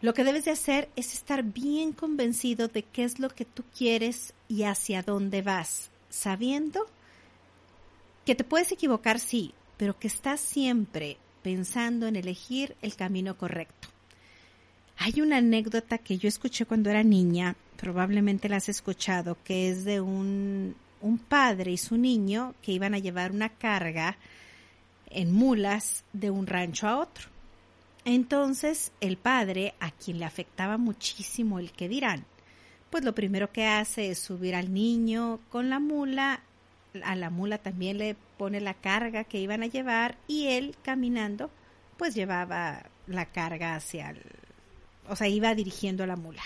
lo 0.01 0.13
que 0.13 0.23
debes 0.23 0.45
de 0.45 0.51
hacer 0.51 0.89
es 0.95 1.13
estar 1.13 1.43
bien 1.43 1.91
convencido 1.91 2.69
de 2.69 2.83
qué 2.83 3.03
es 3.03 3.19
lo 3.19 3.29
que 3.29 3.43
tú 3.43 3.63
quieres 3.77 4.33
y 4.47 4.63
hacia 4.63 5.03
dónde 5.03 5.41
vas, 5.41 5.89
sabiendo 6.09 6.87
que 8.25 8.35
te 8.35 8.43
puedes 8.43 8.71
equivocar, 8.71 9.19
sí, 9.19 9.53
pero 9.77 9.99
que 9.99 10.07
estás 10.07 10.39
siempre 10.39 11.17
pensando 11.43 12.07
en 12.07 12.15
elegir 12.15 12.75
el 12.81 12.95
camino 12.95 13.37
correcto. 13.37 13.84
Hay 14.97 15.21
una 15.21 15.37
anécdota 15.37 15.97
que 15.97 16.17
yo 16.17 16.27
escuché 16.27 16.65
cuando 16.65 16.89
era 16.89 17.03
niña, 17.03 17.55
probablemente 17.77 18.49
la 18.49 18.57
has 18.57 18.69
escuchado, 18.69 19.37
que 19.43 19.69
es 19.69 19.83
de 19.83 20.01
un, 20.01 20.75
padre 21.29 21.71
y 21.71 21.77
su 21.77 21.97
niño 21.97 22.55
que 22.63 22.71
iban 22.71 22.95
a 22.95 22.99
llevar 22.99 23.31
una 23.31 23.49
carga 23.49 24.17
en 25.11 25.31
mulas 25.31 26.03
de 26.13 26.31
un 26.31 26.47
rancho 26.47 26.87
a 26.87 26.97
otro. 26.97 27.27
Entonces 28.05 28.91
el 29.01 29.17
padre, 29.17 29.75
a 29.79 29.91
quien 29.91 30.17
le 30.19 30.25
afectaba 30.25 30.77
muchísimo 30.77 31.59
el 31.59 31.71
que 31.71 31.89
dirán, 31.89 32.25
pues 32.89 33.03
lo 33.03 33.13
primero 33.13 33.51
que 33.51 33.67
hace 33.67 34.09
es 34.09 34.19
subir 34.19 34.55
al 34.55 34.73
niño 34.73 35.39
con 35.49 35.69
la 35.69 35.79
mula, 35.79 36.41
a 37.03 37.15
la 37.15 37.29
mula 37.29 37.57
también 37.57 37.97
le 37.97 38.15
pone 38.37 38.61
la 38.61 38.73
carga 38.73 39.25
que 39.25 39.39
iban 39.39 39.61
a 39.61 39.67
llevar 39.67 40.17
y 40.27 40.47
él 40.47 40.75
caminando 40.81 41.51
pues 41.97 42.15
llevaba 42.15 42.83
la 43.07 43.25
carga 43.25 43.75
hacia 43.75 44.09
el, 44.09 44.21
o 45.09 45.15
sea, 45.15 45.27
iba 45.27 45.55
dirigiendo 45.55 46.03
a 46.03 46.07
la 46.07 46.15
mula. 46.15 46.43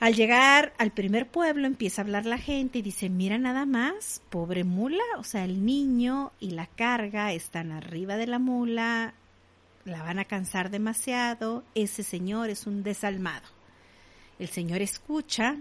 Al 0.00 0.14
llegar 0.14 0.72
al 0.78 0.92
primer 0.92 1.28
pueblo 1.28 1.66
empieza 1.66 2.00
a 2.00 2.04
hablar 2.04 2.24
la 2.24 2.38
gente 2.38 2.78
y 2.78 2.82
dice, 2.82 3.10
mira 3.10 3.36
nada 3.36 3.66
más, 3.66 4.22
pobre 4.30 4.64
mula, 4.64 5.04
o 5.18 5.24
sea, 5.24 5.44
el 5.44 5.66
niño 5.66 6.32
y 6.40 6.52
la 6.52 6.66
carga 6.66 7.34
están 7.34 7.70
arriba 7.70 8.16
de 8.16 8.26
la 8.26 8.38
mula, 8.38 9.12
la 9.84 10.02
van 10.02 10.18
a 10.18 10.24
cansar 10.24 10.70
demasiado, 10.70 11.64
ese 11.74 12.02
señor 12.02 12.48
es 12.48 12.66
un 12.66 12.82
desalmado. 12.82 13.46
El 14.38 14.48
señor 14.48 14.80
escucha 14.80 15.58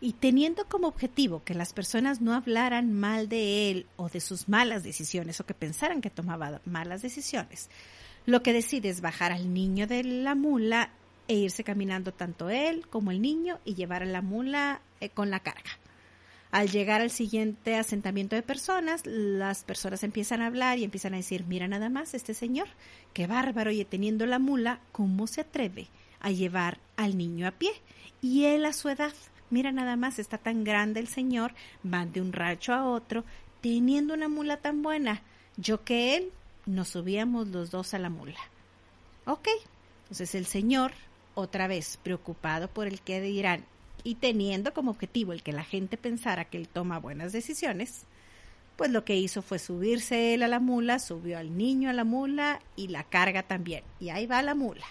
y 0.00 0.12
teniendo 0.12 0.66
como 0.66 0.86
objetivo 0.86 1.42
que 1.42 1.54
las 1.54 1.72
personas 1.72 2.20
no 2.20 2.32
hablaran 2.32 2.92
mal 2.92 3.28
de 3.28 3.72
él 3.72 3.86
o 3.96 4.08
de 4.08 4.20
sus 4.20 4.48
malas 4.48 4.84
decisiones 4.84 5.40
o 5.40 5.46
que 5.46 5.54
pensaran 5.54 6.00
que 6.00 6.10
tomaba 6.10 6.60
malas 6.64 7.02
decisiones, 7.02 7.70
lo 8.26 8.42
que 8.42 8.52
decide 8.52 8.88
es 8.88 9.00
bajar 9.00 9.32
al 9.32 9.54
niño 9.54 9.86
de 9.86 10.04
la 10.04 10.34
mula 10.34 10.90
e 11.28 11.34
irse 11.34 11.64
caminando 11.64 12.12
tanto 12.12 12.50
él 12.50 12.86
como 12.88 13.10
el 13.10 13.22
niño 13.22 13.58
y 13.64 13.74
llevar 13.74 14.02
a 14.02 14.06
la 14.06 14.22
mula 14.22 14.80
eh, 15.00 15.08
con 15.08 15.30
la 15.30 15.40
carga. 15.40 15.70
Al 16.50 16.70
llegar 16.70 17.00
al 17.00 17.10
siguiente 17.10 17.76
asentamiento 17.76 18.36
de 18.36 18.42
personas, 18.42 19.02
las 19.04 19.64
personas 19.64 20.02
empiezan 20.04 20.42
a 20.42 20.46
hablar 20.46 20.78
y 20.78 20.84
empiezan 20.84 21.14
a 21.14 21.18
decir, 21.18 21.44
mira 21.46 21.68
nada 21.68 21.88
más 21.88 22.14
este 22.14 22.34
señor, 22.34 22.68
qué 23.12 23.26
bárbaro, 23.26 23.70
y 23.70 23.84
teniendo 23.84 24.26
la 24.26 24.38
mula, 24.38 24.80
¿cómo 24.92 25.26
se 25.26 25.42
atreve 25.42 25.88
a 26.20 26.30
llevar 26.30 26.78
al 26.96 27.18
niño 27.18 27.46
a 27.46 27.50
pie? 27.50 27.70
Y 28.22 28.44
él 28.44 28.64
a 28.64 28.72
su 28.72 28.88
edad, 28.88 29.12
mira 29.50 29.72
nada 29.72 29.96
más, 29.96 30.18
está 30.18 30.38
tan 30.38 30.64
grande 30.64 31.00
el 31.00 31.08
señor, 31.08 31.52
van 31.82 32.12
de 32.12 32.20
un 32.20 32.32
rancho 32.32 32.72
a 32.72 32.88
otro, 32.88 33.24
teniendo 33.60 34.14
una 34.14 34.28
mula 34.28 34.56
tan 34.58 34.82
buena. 34.82 35.22
Yo 35.56 35.84
que 35.84 36.16
él, 36.16 36.30
nos 36.66 36.88
subíamos 36.88 37.48
los 37.48 37.70
dos 37.70 37.94
a 37.94 37.98
la 37.98 38.10
mula. 38.10 38.40
Ok, 39.24 39.48
entonces 40.04 40.34
el 40.34 40.46
señor, 40.46 40.92
otra 41.34 41.66
vez 41.68 41.98
preocupado 42.02 42.68
por 42.68 42.86
el 42.86 43.00
que 43.00 43.20
dirán 43.20 43.64
y 44.04 44.16
teniendo 44.16 44.72
como 44.72 44.92
objetivo 44.92 45.32
el 45.32 45.42
que 45.42 45.52
la 45.52 45.64
gente 45.64 45.96
pensara 45.96 46.44
que 46.44 46.58
él 46.58 46.68
toma 46.68 46.98
buenas 46.98 47.32
decisiones, 47.32 48.02
pues 48.76 48.90
lo 48.90 49.04
que 49.04 49.16
hizo 49.16 49.42
fue 49.42 49.58
subirse 49.58 50.34
él 50.34 50.42
a 50.42 50.48
la 50.48 50.60
mula, 50.60 50.98
subió 50.98 51.38
al 51.38 51.56
niño 51.56 51.90
a 51.90 51.94
la 51.94 52.04
mula 52.04 52.60
y 52.76 52.88
la 52.88 53.04
carga 53.04 53.42
también. 53.42 53.82
Y 53.98 54.10
ahí 54.10 54.26
va 54.26 54.42
la 54.42 54.54
mula. 54.54 54.84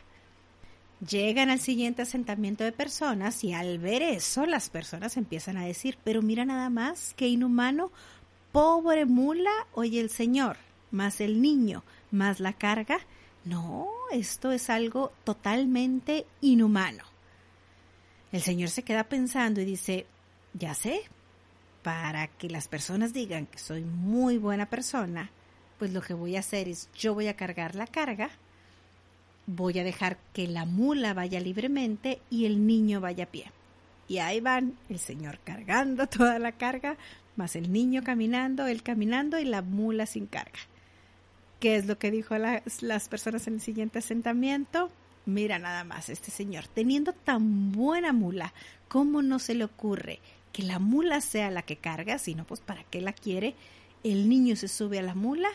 Llegan 1.08 1.50
al 1.50 1.60
siguiente 1.60 2.01
asentamiento 2.01 2.63
de 2.63 2.72
personas 2.72 3.44
y 3.44 3.53
al 3.53 3.79
ver 3.79 4.01
eso 4.01 4.46
las 4.46 4.70
personas 4.70 5.17
empiezan 5.17 5.58
a 5.58 5.65
decir, 5.65 5.98
pero 6.03 6.22
mira 6.22 6.46
nada 6.46 6.70
más, 6.70 7.13
qué 7.15 7.27
inhumano, 7.27 7.91
pobre 8.51 9.05
mula, 9.05 9.51
oye 9.74 10.00
el 10.00 10.10
señor, 10.10 10.58
más 10.96 11.22
el 11.22 11.42
niño, 11.42 11.84
más 12.12 12.40
la 12.40 12.54
carga. 12.54 12.98
No, 13.44 13.88
esto 14.12 14.52
es 14.52 14.70
algo 14.70 15.12
totalmente 15.24 16.25
inhumano. 16.42 17.04
El 18.32 18.42
Señor 18.42 18.70
se 18.70 18.84
queda 18.84 19.04
pensando 19.04 19.62
y 19.62 19.66
dice, 19.66 20.08
ya 20.54 20.74
sé, 20.74 21.04
para 21.84 22.28
que 22.28 22.50
las 22.50 22.68
personas 22.68 23.14
digan 23.14 23.46
que 23.46 23.60
soy 23.60 23.84
muy 23.84 24.40
buena 24.40 24.66
persona, 24.66 25.30
pues 25.78 25.94
lo 25.94 26.02
que 26.02 26.14
voy 26.14 26.36
a 26.36 26.40
hacer 26.40 26.68
es 26.68 26.90
yo 26.96 27.14
voy 27.14 27.28
a 27.28 27.36
cargar 27.36 27.75
la 27.75 27.86
carga, 27.86 28.32
voy 29.46 29.78
a 29.78 29.84
dejar 29.84 30.18
que 30.34 30.48
la 30.48 30.66
mula 30.66 31.14
vaya 31.14 31.40
libremente 31.40 32.22
y 32.32 32.46
el 32.46 32.66
niño 32.66 33.02
vaya 33.02 33.25
a 33.25 33.28
pie. 33.28 33.52
Y 34.08 34.20
ahí 34.20 34.40
van 34.40 34.78
el 34.90 35.00
señor 35.00 35.40
cargando 35.44 36.08
toda 36.08 36.40
la 36.40 36.54
carga, 36.54 36.98
más 37.36 37.56
el 37.56 37.72
niño 37.72 38.04
caminando, 38.04 38.66
él 38.66 38.82
caminando 38.82 39.40
y 39.40 39.46
la 39.46 39.62
mula 39.62 40.06
sin 40.06 40.25
carga. 40.25 40.60
¿Qué 41.60 41.78
es 41.78 41.86
lo 41.86 41.98
que 41.98 42.12
dijo 42.12 42.36
las 42.38 43.10
personas 43.10 43.48
en 43.48 43.56
el 43.56 43.62
siguiente 43.62 44.00
asentamiento? 44.00 44.92
Mira 45.26 45.58
nada 45.58 45.84
más, 45.84 46.10
este 46.10 46.30
señor, 46.30 46.68
teniendo 46.68 47.14
tan 47.14 47.72
buena 47.72 48.14
mula, 48.14 48.54
¿cómo 48.88 49.22
no 49.22 49.40
se 49.40 49.56
le 49.56 49.64
ocurre 49.64 50.20
que 50.52 50.64
la 50.64 50.80
mula 50.80 51.22
sea 51.22 51.50
la 51.50 51.64
que 51.64 51.78
carga? 51.78 52.20
Sino, 52.20 52.46
pues, 52.46 52.60
¿para 52.60 52.84
qué 52.84 53.02
la 53.02 53.14
quiere? 53.14 53.56
El 54.04 54.30
niño 54.30 54.56
se 54.56 54.68
sube 54.68 55.00
a 55.00 55.02
la 55.02 55.16
mula 55.16 55.50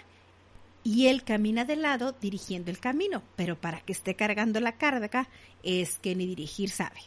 y 0.83 1.07
él 1.07 1.23
camina 1.23 1.65
de 1.65 1.77
lado 1.77 2.17
dirigiendo 2.21 2.71
el 2.71 2.81
camino, 2.81 3.23
pero 3.37 3.61
para 3.61 3.81
que 3.81 3.93
esté 3.93 4.17
cargando 4.17 4.59
la 4.61 4.73
carga 4.73 5.29
es 5.63 5.99
que 5.99 6.17
ni 6.17 6.27
dirigir 6.27 6.71
sabe. 6.71 7.01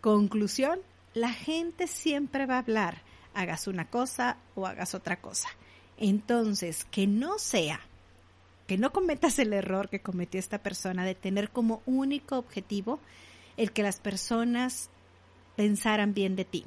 Conclusión, 0.00 0.78
la 1.12 1.32
gente 1.32 1.86
siempre 1.86 2.46
va 2.46 2.54
a 2.54 2.60
hablar, 2.60 3.02
hagas 3.34 3.66
una 3.66 3.90
cosa 3.90 4.38
o 4.54 4.66
hagas 4.66 4.94
otra 4.94 5.20
cosa. 5.20 5.48
Entonces, 5.98 6.84
que 6.90 7.06
no 7.06 7.38
sea, 7.38 7.80
que 8.66 8.78
no 8.78 8.92
cometas 8.92 9.38
el 9.38 9.52
error 9.52 9.88
que 9.88 10.00
cometió 10.00 10.40
esta 10.40 10.58
persona 10.58 11.04
de 11.04 11.14
tener 11.14 11.50
como 11.50 11.82
único 11.86 12.38
objetivo 12.38 12.98
el 13.56 13.72
que 13.72 13.82
las 13.82 14.00
personas 14.00 14.90
pensaran 15.56 16.14
bien 16.14 16.36
de 16.36 16.44
ti. 16.44 16.64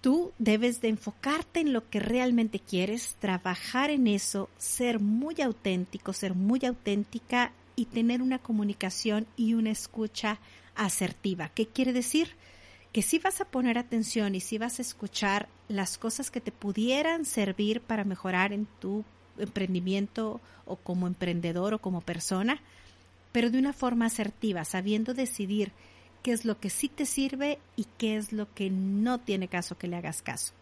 Tú 0.00 0.32
debes 0.38 0.80
de 0.80 0.88
enfocarte 0.88 1.60
en 1.60 1.72
lo 1.72 1.88
que 1.88 2.00
realmente 2.00 2.58
quieres, 2.58 3.14
trabajar 3.20 3.90
en 3.90 4.08
eso, 4.08 4.48
ser 4.58 4.98
muy 4.98 5.40
auténtico, 5.40 6.12
ser 6.12 6.34
muy 6.34 6.64
auténtica 6.64 7.52
y 7.76 7.84
tener 7.84 8.20
una 8.20 8.40
comunicación 8.40 9.28
y 9.36 9.54
una 9.54 9.70
escucha 9.70 10.40
asertiva. 10.74 11.50
¿Qué 11.50 11.68
quiere 11.68 11.92
decir? 11.92 12.34
Que 12.92 13.02
si 13.02 13.20
vas 13.20 13.40
a 13.40 13.44
poner 13.44 13.78
atención 13.78 14.34
y 14.34 14.40
si 14.40 14.58
vas 14.58 14.80
a 14.80 14.82
escuchar 14.82 15.48
las 15.76 15.98
cosas 15.98 16.30
que 16.30 16.40
te 16.40 16.52
pudieran 16.52 17.24
servir 17.24 17.80
para 17.80 18.04
mejorar 18.04 18.52
en 18.52 18.66
tu 18.80 19.04
emprendimiento 19.38 20.40
o 20.66 20.76
como 20.76 21.06
emprendedor 21.06 21.74
o 21.74 21.78
como 21.78 22.00
persona, 22.00 22.60
pero 23.32 23.50
de 23.50 23.58
una 23.58 23.72
forma 23.72 24.06
asertiva, 24.06 24.64
sabiendo 24.64 25.14
decidir 25.14 25.72
qué 26.22 26.32
es 26.32 26.44
lo 26.44 26.58
que 26.60 26.70
sí 26.70 26.88
te 26.88 27.06
sirve 27.06 27.58
y 27.76 27.86
qué 27.98 28.16
es 28.16 28.32
lo 28.32 28.52
que 28.54 28.70
no 28.70 29.18
tiene 29.18 29.48
caso 29.48 29.76
que 29.76 29.88
le 29.88 29.96
hagas 29.96 30.22
caso. 30.22 30.52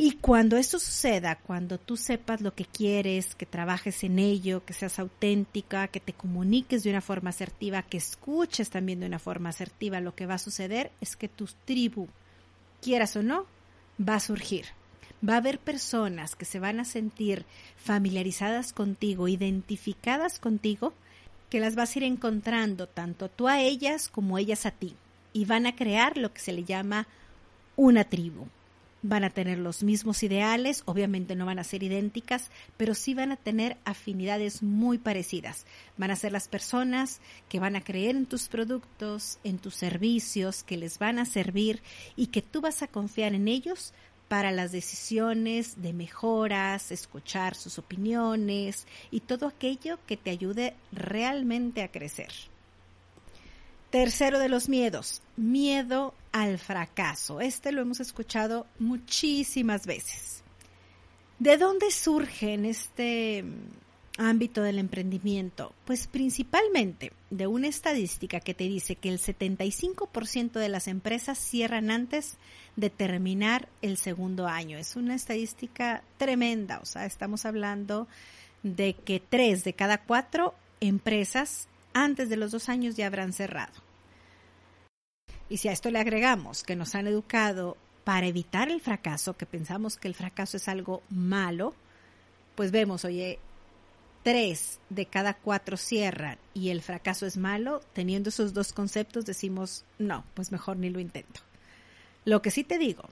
Y 0.00 0.12
cuando 0.12 0.56
esto 0.56 0.78
suceda, 0.78 1.34
cuando 1.34 1.76
tú 1.76 1.96
sepas 1.96 2.40
lo 2.40 2.54
que 2.54 2.64
quieres, 2.64 3.34
que 3.34 3.46
trabajes 3.46 4.04
en 4.04 4.20
ello, 4.20 4.64
que 4.64 4.72
seas 4.72 5.00
auténtica, 5.00 5.88
que 5.88 5.98
te 5.98 6.12
comuniques 6.12 6.84
de 6.84 6.90
una 6.90 7.00
forma 7.00 7.30
asertiva, 7.30 7.82
que 7.82 7.96
escuches 7.96 8.70
también 8.70 9.00
de 9.00 9.06
una 9.06 9.18
forma 9.18 9.48
asertiva, 9.48 10.00
lo 10.00 10.14
que 10.14 10.26
va 10.26 10.34
a 10.34 10.38
suceder 10.38 10.92
es 11.00 11.16
que 11.16 11.26
tu 11.26 11.48
tribu, 11.64 12.06
quieras 12.80 13.16
o 13.16 13.22
no, 13.22 13.46
va 14.00 14.16
a 14.16 14.20
surgir. 14.20 14.66
Va 15.26 15.34
a 15.34 15.38
haber 15.38 15.58
personas 15.58 16.36
que 16.36 16.44
se 16.44 16.60
van 16.60 16.78
a 16.78 16.84
sentir 16.84 17.44
familiarizadas 17.76 18.72
contigo, 18.72 19.26
identificadas 19.26 20.38
contigo, 20.38 20.92
que 21.50 21.60
las 21.60 21.74
vas 21.74 21.94
a 21.94 21.98
ir 21.98 22.04
encontrando 22.04 22.86
tanto 22.86 23.28
tú 23.28 23.48
a 23.48 23.60
ellas 23.60 24.08
como 24.08 24.38
ellas 24.38 24.66
a 24.66 24.70
ti 24.70 24.94
y 25.32 25.44
van 25.44 25.66
a 25.66 25.74
crear 25.74 26.16
lo 26.16 26.32
que 26.32 26.40
se 26.40 26.52
le 26.52 26.64
llama 26.64 27.08
una 27.76 28.04
tribu. 28.04 28.46
Van 29.02 29.22
a 29.22 29.30
tener 29.30 29.58
los 29.58 29.84
mismos 29.84 30.24
ideales, 30.24 30.82
obviamente 30.84 31.36
no 31.36 31.46
van 31.46 31.60
a 31.60 31.64
ser 31.64 31.84
idénticas, 31.84 32.50
pero 32.76 32.94
sí 32.94 33.14
van 33.14 33.30
a 33.30 33.36
tener 33.36 33.76
afinidades 33.84 34.62
muy 34.62 34.98
parecidas. 34.98 35.66
Van 35.96 36.10
a 36.10 36.16
ser 36.16 36.32
las 36.32 36.48
personas 36.48 37.20
que 37.48 37.60
van 37.60 37.76
a 37.76 37.80
creer 37.80 38.16
en 38.16 38.26
tus 38.26 38.48
productos, 38.48 39.38
en 39.44 39.58
tus 39.58 39.76
servicios, 39.76 40.64
que 40.64 40.76
les 40.76 40.98
van 40.98 41.20
a 41.20 41.26
servir 41.26 41.80
y 42.16 42.28
que 42.28 42.42
tú 42.42 42.60
vas 42.60 42.82
a 42.82 42.88
confiar 42.88 43.34
en 43.34 43.46
ellos 43.46 43.94
para 44.28 44.52
las 44.52 44.72
decisiones 44.72 45.80
de 45.80 45.92
mejoras, 45.92 46.92
escuchar 46.92 47.54
sus 47.54 47.78
opiniones 47.78 48.86
y 49.10 49.20
todo 49.20 49.46
aquello 49.46 49.98
que 50.06 50.16
te 50.16 50.30
ayude 50.30 50.74
realmente 50.92 51.82
a 51.82 51.88
crecer. 51.88 52.32
Tercero 53.90 54.38
de 54.38 54.50
los 54.50 54.68
miedos, 54.68 55.22
miedo 55.36 56.12
al 56.32 56.58
fracaso. 56.58 57.40
Este 57.40 57.72
lo 57.72 57.82
hemos 57.82 58.00
escuchado 58.00 58.66
muchísimas 58.78 59.86
veces. 59.86 60.42
¿De 61.38 61.56
dónde 61.56 61.90
surge 61.90 62.54
en 62.54 62.64
este 62.64 63.44
ámbito 64.18 64.62
del 64.62 64.78
emprendimiento? 64.78 65.72
Pues 65.84 66.08
principalmente 66.08 67.12
de 67.30 67.46
una 67.46 67.68
estadística 67.68 68.40
que 68.40 68.54
te 68.54 68.64
dice 68.64 68.96
que 68.96 69.08
el 69.08 69.20
75% 69.20 70.52
de 70.52 70.68
las 70.68 70.88
empresas 70.88 71.38
cierran 71.38 71.90
antes 71.90 72.38
de 72.74 72.90
terminar 72.90 73.68
el 73.82 73.96
segundo 73.96 74.48
año. 74.48 74.78
Es 74.78 74.96
una 74.96 75.14
estadística 75.14 76.02
tremenda, 76.16 76.80
o 76.82 76.86
sea, 76.86 77.06
estamos 77.06 77.44
hablando 77.44 78.08
de 78.62 78.94
que 78.94 79.20
tres 79.20 79.62
de 79.62 79.74
cada 79.74 79.98
cuatro 79.98 80.54
empresas 80.80 81.68
antes 81.92 82.28
de 82.28 82.36
los 82.36 82.50
dos 82.50 82.68
años 82.68 82.96
ya 82.96 83.06
habrán 83.06 83.32
cerrado. 83.32 83.87
Y 85.48 85.58
si 85.58 85.68
a 85.68 85.72
esto 85.72 85.90
le 85.90 85.98
agregamos 85.98 86.62
que 86.62 86.76
nos 86.76 86.94
han 86.94 87.06
educado 87.06 87.76
para 88.04 88.26
evitar 88.26 88.70
el 88.70 88.80
fracaso, 88.80 89.36
que 89.36 89.46
pensamos 89.46 89.96
que 89.96 90.08
el 90.08 90.14
fracaso 90.14 90.56
es 90.56 90.68
algo 90.68 91.02
malo, 91.10 91.74
pues 92.54 92.70
vemos, 92.70 93.04
oye, 93.04 93.38
tres 94.22 94.80
de 94.90 95.06
cada 95.06 95.34
cuatro 95.34 95.76
cierran 95.76 96.38
y 96.54 96.70
el 96.70 96.82
fracaso 96.82 97.26
es 97.26 97.36
malo, 97.36 97.80
teniendo 97.92 98.28
esos 98.28 98.52
dos 98.52 98.72
conceptos 98.72 99.24
decimos, 99.24 99.84
no, 99.98 100.24
pues 100.34 100.52
mejor 100.52 100.76
ni 100.76 100.90
lo 100.90 101.00
intento. 101.00 101.40
Lo 102.24 102.42
que 102.42 102.50
sí 102.50 102.64
te 102.64 102.78
digo 102.78 103.04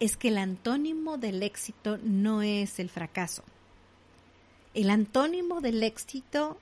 es 0.00 0.16
que 0.16 0.28
el 0.28 0.38
antónimo 0.38 1.18
del 1.18 1.42
éxito 1.42 1.98
no 2.02 2.42
es 2.42 2.78
el 2.78 2.90
fracaso. 2.90 3.44
El 4.74 4.90
antónimo 4.90 5.60
del 5.60 5.82
éxito 5.82 6.58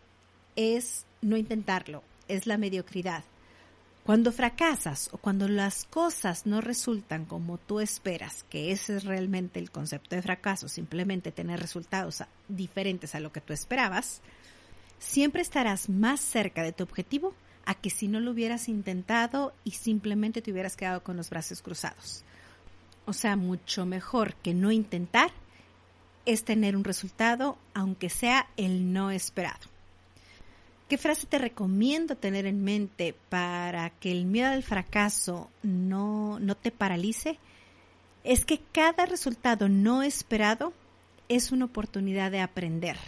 es 0.57 1.05
no 1.21 1.37
intentarlo, 1.37 2.03
es 2.29 2.47
la 2.47 2.59
mediocridad. 2.59 3.25
Cuando 4.05 4.33
fracasas 4.33 5.09
o 5.13 5.17
cuando 5.17 5.49
las 5.49 5.87
cosas 5.87 6.45
no 6.45 6.61
resultan 6.61 7.25
como 7.25 7.57
tú 7.57 7.81
esperas, 7.81 8.45
que 8.51 8.71
ese 8.71 8.99
es 8.99 9.05
realmente 9.05 9.59
el 9.59 9.71
concepto 9.71 10.15
de 10.15 10.21
fracaso, 10.21 10.69
simplemente 10.69 11.33
tener 11.33 11.59
resultados 11.59 12.23
diferentes 12.47 13.15
a 13.15 13.21
lo 13.21 13.33
que 13.33 13.41
tú 13.41 13.55
esperabas, 13.55 14.21
siempre 14.99 15.41
estarás 15.41 15.89
más 15.89 16.21
cerca 16.21 16.63
de 16.63 16.73
tu 16.73 16.85
objetivo 16.85 17.35
a 17.65 17.75
que 17.75 17.89
si 17.89 18.09
no 18.09 18.21
lo 18.21 18.33
hubieras 18.33 18.69
intentado 18.69 19.55
y 19.65 19.71
simplemente 19.71 20.43
te 20.43 20.53
hubieras 20.53 20.77
quedado 20.77 21.03
con 21.03 21.17
los 21.17 21.31
brazos 21.31 21.63
cruzados. 21.63 22.25
O 23.07 23.15
sea, 23.15 23.37
mucho 23.37 23.87
mejor 23.87 24.35
que 24.35 24.53
no 24.53 24.71
intentar 24.71 25.31
es 26.27 26.45
tener 26.45 26.77
un 26.77 26.85
resultado, 26.85 27.57
aunque 27.73 28.11
sea 28.11 28.49
el 28.59 28.93
no 28.93 29.11
esperado. 29.11 29.74
¿Qué 30.89 30.99
frase 30.99 31.27
te 31.27 31.39
recomiendo 31.39 32.17
tener 32.17 32.45
en 32.47 32.63
mente 32.63 33.15
para 33.31 33.89
que 33.91 34.13
el 34.13 34.27
miedo 34.27 34.53
al 34.53 34.63
fracaso 34.63 35.51
no, 35.63 36.39
no 36.41 36.55
te 36.57 36.71
paralice? 36.71 37.39
Es 38.23 38.45
que 38.45 38.61
cada 38.73 39.07
resultado 39.07 39.69
no 39.69 40.03
esperado 40.03 40.73
es 41.29 41.53
una 41.53 41.65
oportunidad 41.65 42.31
de 42.31 42.41
aprender. 42.41 42.99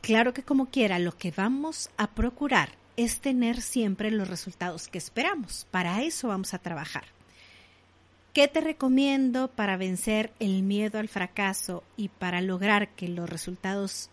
Claro 0.00 0.32
que 0.32 0.42
como 0.42 0.66
quiera, 0.66 0.98
lo 0.98 1.16
que 1.16 1.30
vamos 1.30 1.90
a 1.98 2.08
procurar 2.08 2.70
es 2.96 3.20
tener 3.20 3.60
siempre 3.60 4.10
los 4.10 4.28
resultados 4.28 4.88
que 4.88 4.98
esperamos. 4.98 5.66
Para 5.70 6.02
eso 6.02 6.28
vamos 6.28 6.54
a 6.54 6.58
trabajar. 6.58 7.04
¿Qué 8.32 8.48
te 8.48 8.60
recomiendo 8.60 9.48
para 9.48 9.76
vencer 9.76 10.32
el 10.38 10.62
miedo 10.62 10.98
al 10.98 11.08
fracaso 11.08 11.82
y 11.96 12.08
para 12.08 12.40
lograr 12.40 12.88
que 12.94 13.08
los 13.08 13.28
resultados 13.28 14.08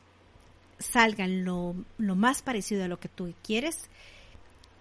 salgan 0.80 1.44
lo, 1.44 1.76
lo, 1.98 2.16
más 2.16 2.42
parecido 2.42 2.84
a 2.84 2.88
lo 2.88 3.00
que 3.00 3.10
tú 3.10 3.34
quieres? 3.44 3.90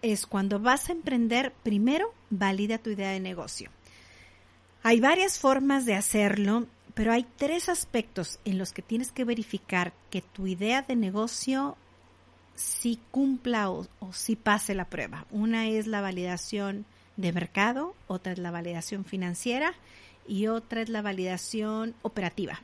Es 0.03 0.27
cuando 0.27 0.61
vas 0.61 0.89
a 0.89 0.93
emprender, 0.93 1.53
primero 1.63 2.13
valida 2.31 2.79
tu 2.79 2.91
idea 2.91 3.11
de 3.11 3.21
negocio. 3.21 3.71
Hay 4.83 5.01
varias 5.01 5.39
formas 5.39 5.85
de 5.85 5.95
hacerlo 5.95 6.67
pero 6.97 7.13
hay 7.13 7.27
tres 7.37 7.69
aspectos 7.69 8.41
en 8.47 8.57
los 8.57 8.73
que 8.73 8.81
tienes 8.81 9.13
que 9.13 9.27
verificar 9.27 9.93
que 10.09 10.23
tu 10.23 10.47
idea 10.47 10.81
de 10.81 10.97
negocio 10.97 11.77
sí 12.55 12.99
cumpla 13.11 13.71
o, 13.71 13.87
sí 14.13 14.35
pase 14.35 14.75
la 14.75 14.87
prueba. 14.87 15.27
Una 15.31 15.69
es 15.69 15.87
la 15.87 16.01
validación 16.01 16.87
de 17.19 17.35
mercado, 17.35 17.95
otra 18.07 18.33
es 18.33 18.39
la 18.39 18.51
validación 18.51 19.05
financiera 19.05 19.75
y 20.27 20.47
otra 20.47 20.81
es 20.81 20.89
la 20.89 21.03
validación 21.03 21.95
operativa. 22.01 22.63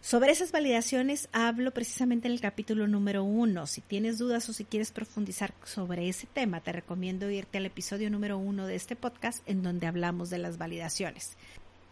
Sobre 0.00 0.30
esas 0.30 0.52
validaciones 0.52 1.28
hablo 1.32 1.72
precisamente 1.72 2.28
en 2.28 2.34
el 2.34 2.40
capítulo 2.40 2.86
número 2.86 3.24
uno. 3.24 3.66
Si 3.66 3.80
tienes 3.80 4.18
dudas 4.18 4.48
o 4.48 4.52
si 4.52 4.64
quieres 4.64 4.92
profundizar 4.92 5.52
sobre 5.64 6.08
ese 6.08 6.26
tema, 6.26 6.60
te 6.60 6.72
recomiendo 6.72 7.30
irte 7.30 7.58
al 7.58 7.66
episodio 7.66 8.08
número 8.08 8.38
uno 8.38 8.66
de 8.66 8.76
este 8.76 8.96
podcast 8.96 9.46
en 9.48 9.62
donde 9.62 9.86
hablamos 9.86 10.30
de 10.30 10.38
las 10.38 10.56
validaciones 10.56 11.36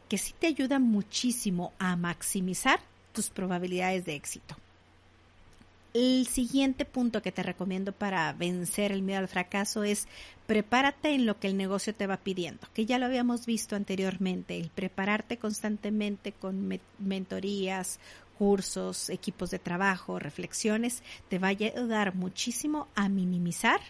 que 0.08 0.18
sí 0.18 0.34
te 0.38 0.46
ayuda 0.46 0.78
muchísimo 0.78 1.72
a 1.78 1.96
maximizar 1.96 2.80
tus 3.12 3.30
probabilidades 3.30 4.04
de 4.04 4.14
éxito. 4.14 4.56
El 5.98 6.26
siguiente 6.26 6.84
punto 6.84 7.22
que 7.22 7.32
te 7.32 7.42
recomiendo 7.42 7.92
para 7.92 8.30
vencer 8.34 8.92
el 8.92 9.00
miedo 9.00 9.20
al 9.20 9.28
fracaso 9.28 9.82
es 9.82 10.06
prepárate 10.46 11.14
en 11.14 11.24
lo 11.24 11.40
que 11.40 11.46
el 11.46 11.56
negocio 11.56 11.94
te 11.94 12.06
va 12.06 12.18
pidiendo, 12.18 12.68
que 12.74 12.84
ya 12.84 12.98
lo 12.98 13.06
habíamos 13.06 13.46
visto 13.46 13.76
anteriormente, 13.76 14.58
el 14.58 14.68
prepararte 14.68 15.38
constantemente 15.38 16.32
con 16.32 16.78
mentorías, 16.98 17.98
cursos, 18.38 19.08
equipos 19.08 19.48
de 19.48 19.58
trabajo, 19.58 20.18
reflexiones, 20.18 21.02
te 21.30 21.38
va 21.38 21.46
a 21.46 21.52
ayudar 21.52 22.14
muchísimo 22.14 22.88
a 22.94 23.08
minimizar 23.08 23.80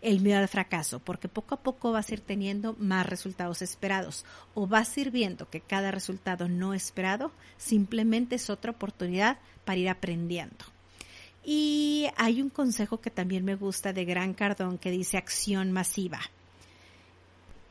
el 0.00 0.20
miedo 0.20 0.38
al 0.38 0.46
fracaso, 0.46 1.00
porque 1.00 1.26
poco 1.26 1.56
a 1.56 1.60
poco 1.64 1.90
vas 1.90 2.08
a 2.08 2.14
ir 2.14 2.20
teniendo 2.20 2.76
más 2.78 3.04
resultados 3.04 3.62
esperados 3.62 4.24
o 4.54 4.68
vas 4.68 4.96
a 4.96 5.00
ir 5.00 5.10
viendo 5.10 5.50
que 5.50 5.60
cada 5.60 5.90
resultado 5.90 6.48
no 6.48 6.72
esperado 6.72 7.32
simplemente 7.56 8.36
es 8.36 8.48
otra 8.48 8.70
oportunidad 8.70 9.38
para 9.64 9.78
ir 9.78 9.88
aprendiendo. 9.88 10.66
Y 11.44 12.08
hay 12.16 12.40
un 12.40 12.50
consejo 12.50 13.00
que 13.00 13.10
también 13.10 13.44
me 13.44 13.56
gusta 13.56 13.92
de 13.92 14.04
Gran 14.04 14.34
Cardón 14.34 14.78
que 14.78 14.90
dice 14.90 15.16
acción 15.16 15.72
masiva. 15.72 16.20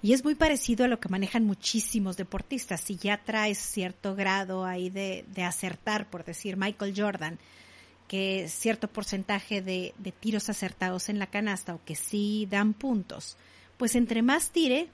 Y 0.04 0.14
es 0.14 0.24
muy 0.24 0.36
parecido 0.36 0.86
a 0.86 0.88
lo 0.88 1.00
que 1.00 1.10
manejan 1.10 1.46
muchísimos 1.46 2.18
deportistas. 2.18 2.82
Si 2.82 2.96
ya 2.98 3.24
traes 3.24 3.60
cierto 3.60 4.16
grado 4.16 4.66
ahí 4.66 4.90
de, 4.90 5.26
de 5.34 5.44
acertar, 5.44 6.10
por 6.10 6.26
decir 6.26 6.58
Michael 6.58 6.94
Jordan, 6.98 7.38
que 8.08 8.48
cierto 8.50 8.88
porcentaje 8.88 9.62
de, 9.62 9.94
de, 10.00 10.12
tiros 10.12 10.50
acertados 10.50 11.08
en 11.08 11.20
la 11.20 11.28
canasta 11.28 11.76
o 11.76 11.86
que 11.86 11.96
sí 11.96 12.48
dan 12.50 12.74
puntos, 12.74 13.38
pues 13.78 13.96
entre 13.96 14.22
más 14.22 14.50
tire, 14.50 14.90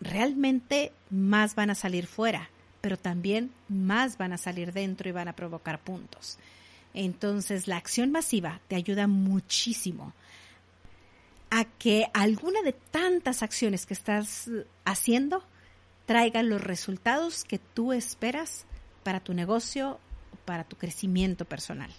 realmente 0.00 0.90
más 1.10 1.54
van 1.54 1.70
a 1.70 1.74
salir 1.74 2.06
fuera, 2.06 2.50
pero 2.80 2.96
también 2.96 3.52
más 3.68 4.16
van 4.16 4.32
a 4.32 4.38
salir 4.38 4.72
dentro 4.72 5.08
y 5.08 5.12
van 5.12 5.28
a 5.28 5.36
provocar 5.36 5.78
puntos. 5.78 6.38
Entonces 6.96 7.68
la 7.68 7.76
acción 7.76 8.10
masiva 8.10 8.60
te 8.68 8.74
ayuda 8.74 9.06
muchísimo 9.06 10.14
a 11.50 11.64
que 11.64 12.06
alguna 12.14 12.62
de 12.62 12.72
tantas 12.72 13.42
acciones 13.42 13.84
que 13.84 13.94
estás 13.94 14.50
haciendo 14.86 15.44
traiga 16.06 16.42
los 16.42 16.62
resultados 16.62 17.44
que 17.44 17.58
tú 17.58 17.92
esperas 17.92 18.64
para 19.02 19.20
tu 19.20 19.34
negocio 19.34 20.00
o 20.32 20.36
para 20.46 20.64
tu 20.64 20.76
crecimiento 20.76 21.44
personal. 21.44 21.90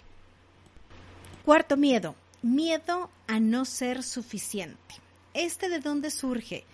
Cuarto 1.44 1.76
miedo, 1.76 2.16
miedo 2.42 3.08
a 3.28 3.38
no 3.38 3.64
ser 3.64 4.02
suficiente. 4.02 4.96
¿Este 5.32 5.68
de 5.68 5.78
dónde 5.78 6.10
surge? 6.10 6.64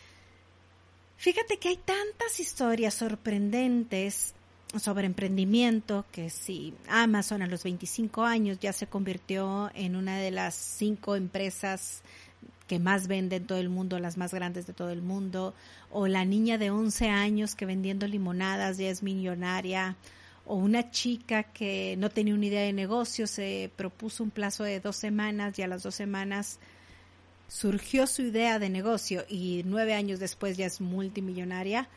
Fíjate 1.18 1.58
que 1.58 1.68
hay 1.68 1.76
tantas 1.76 2.40
historias 2.40 2.94
sorprendentes 2.94 4.33
sobre 4.78 5.06
emprendimiento, 5.06 6.04
que 6.12 6.30
si 6.30 6.74
Amazon 6.88 7.42
a 7.42 7.46
los 7.46 7.62
25 7.62 8.24
años 8.24 8.58
ya 8.60 8.72
se 8.72 8.86
convirtió 8.86 9.70
en 9.74 9.96
una 9.96 10.18
de 10.18 10.30
las 10.30 10.54
cinco 10.54 11.16
empresas 11.16 12.02
que 12.66 12.78
más 12.78 13.08
vende 13.08 13.36
en 13.36 13.46
todo 13.46 13.58
el 13.58 13.68
mundo, 13.68 13.98
las 13.98 14.16
más 14.16 14.32
grandes 14.32 14.66
de 14.66 14.72
todo 14.72 14.90
el 14.90 15.02
mundo, 15.02 15.54
o 15.90 16.06
la 16.06 16.24
niña 16.24 16.58
de 16.58 16.70
11 16.70 17.08
años 17.08 17.54
que 17.54 17.66
vendiendo 17.66 18.06
limonadas 18.06 18.78
ya 18.78 18.88
es 18.88 19.02
millonaria, 19.02 19.96
o 20.46 20.56
una 20.56 20.90
chica 20.90 21.42
que 21.42 21.96
no 21.98 22.10
tenía 22.10 22.34
una 22.34 22.46
idea 22.46 22.62
de 22.62 22.72
negocio, 22.72 23.26
se 23.26 23.70
propuso 23.76 24.22
un 24.22 24.30
plazo 24.30 24.64
de 24.64 24.80
dos 24.80 24.96
semanas 24.96 25.58
y 25.58 25.62
a 25.62 25.68
las 25.68 25.82
dos 25.82 25.94
semanas 25.94 26.58
surgió 27.48 28.06
su 28.06 28.22
idea 28.22 28.58
de 28.58 28.68
negocio 28.68 29.24
y 29.28 29.62
nueve 29.64 29.94
años 29.94 30.18
después 30.18 30.56
ya 30.56 30.66
es 30.66 30.80
multimillonaria, 30.80 31.88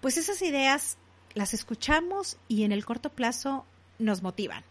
pues 0.00 0.16
esas 0.16 0.40
ideas 0.42 0.96
las 1.34 1.54
escuchamos 1.54 2.38
y 2.48 2.64
en 2.64 2.72
el 2.72 2.84
corto 2.84 3.10
plazo 3.10 3.64
nos 3.98 4.22
motivan, 4.22 4.64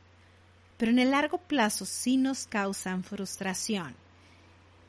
pero 0.78 0.92
en 0.92 1.00
el 1.00 1.12
largo 1.12 1.38
plazo 1.38 1.86
sí 1.86 2.18
nos 2.18 2.48
causan 2.48 3.04
frustración 3.04 3.96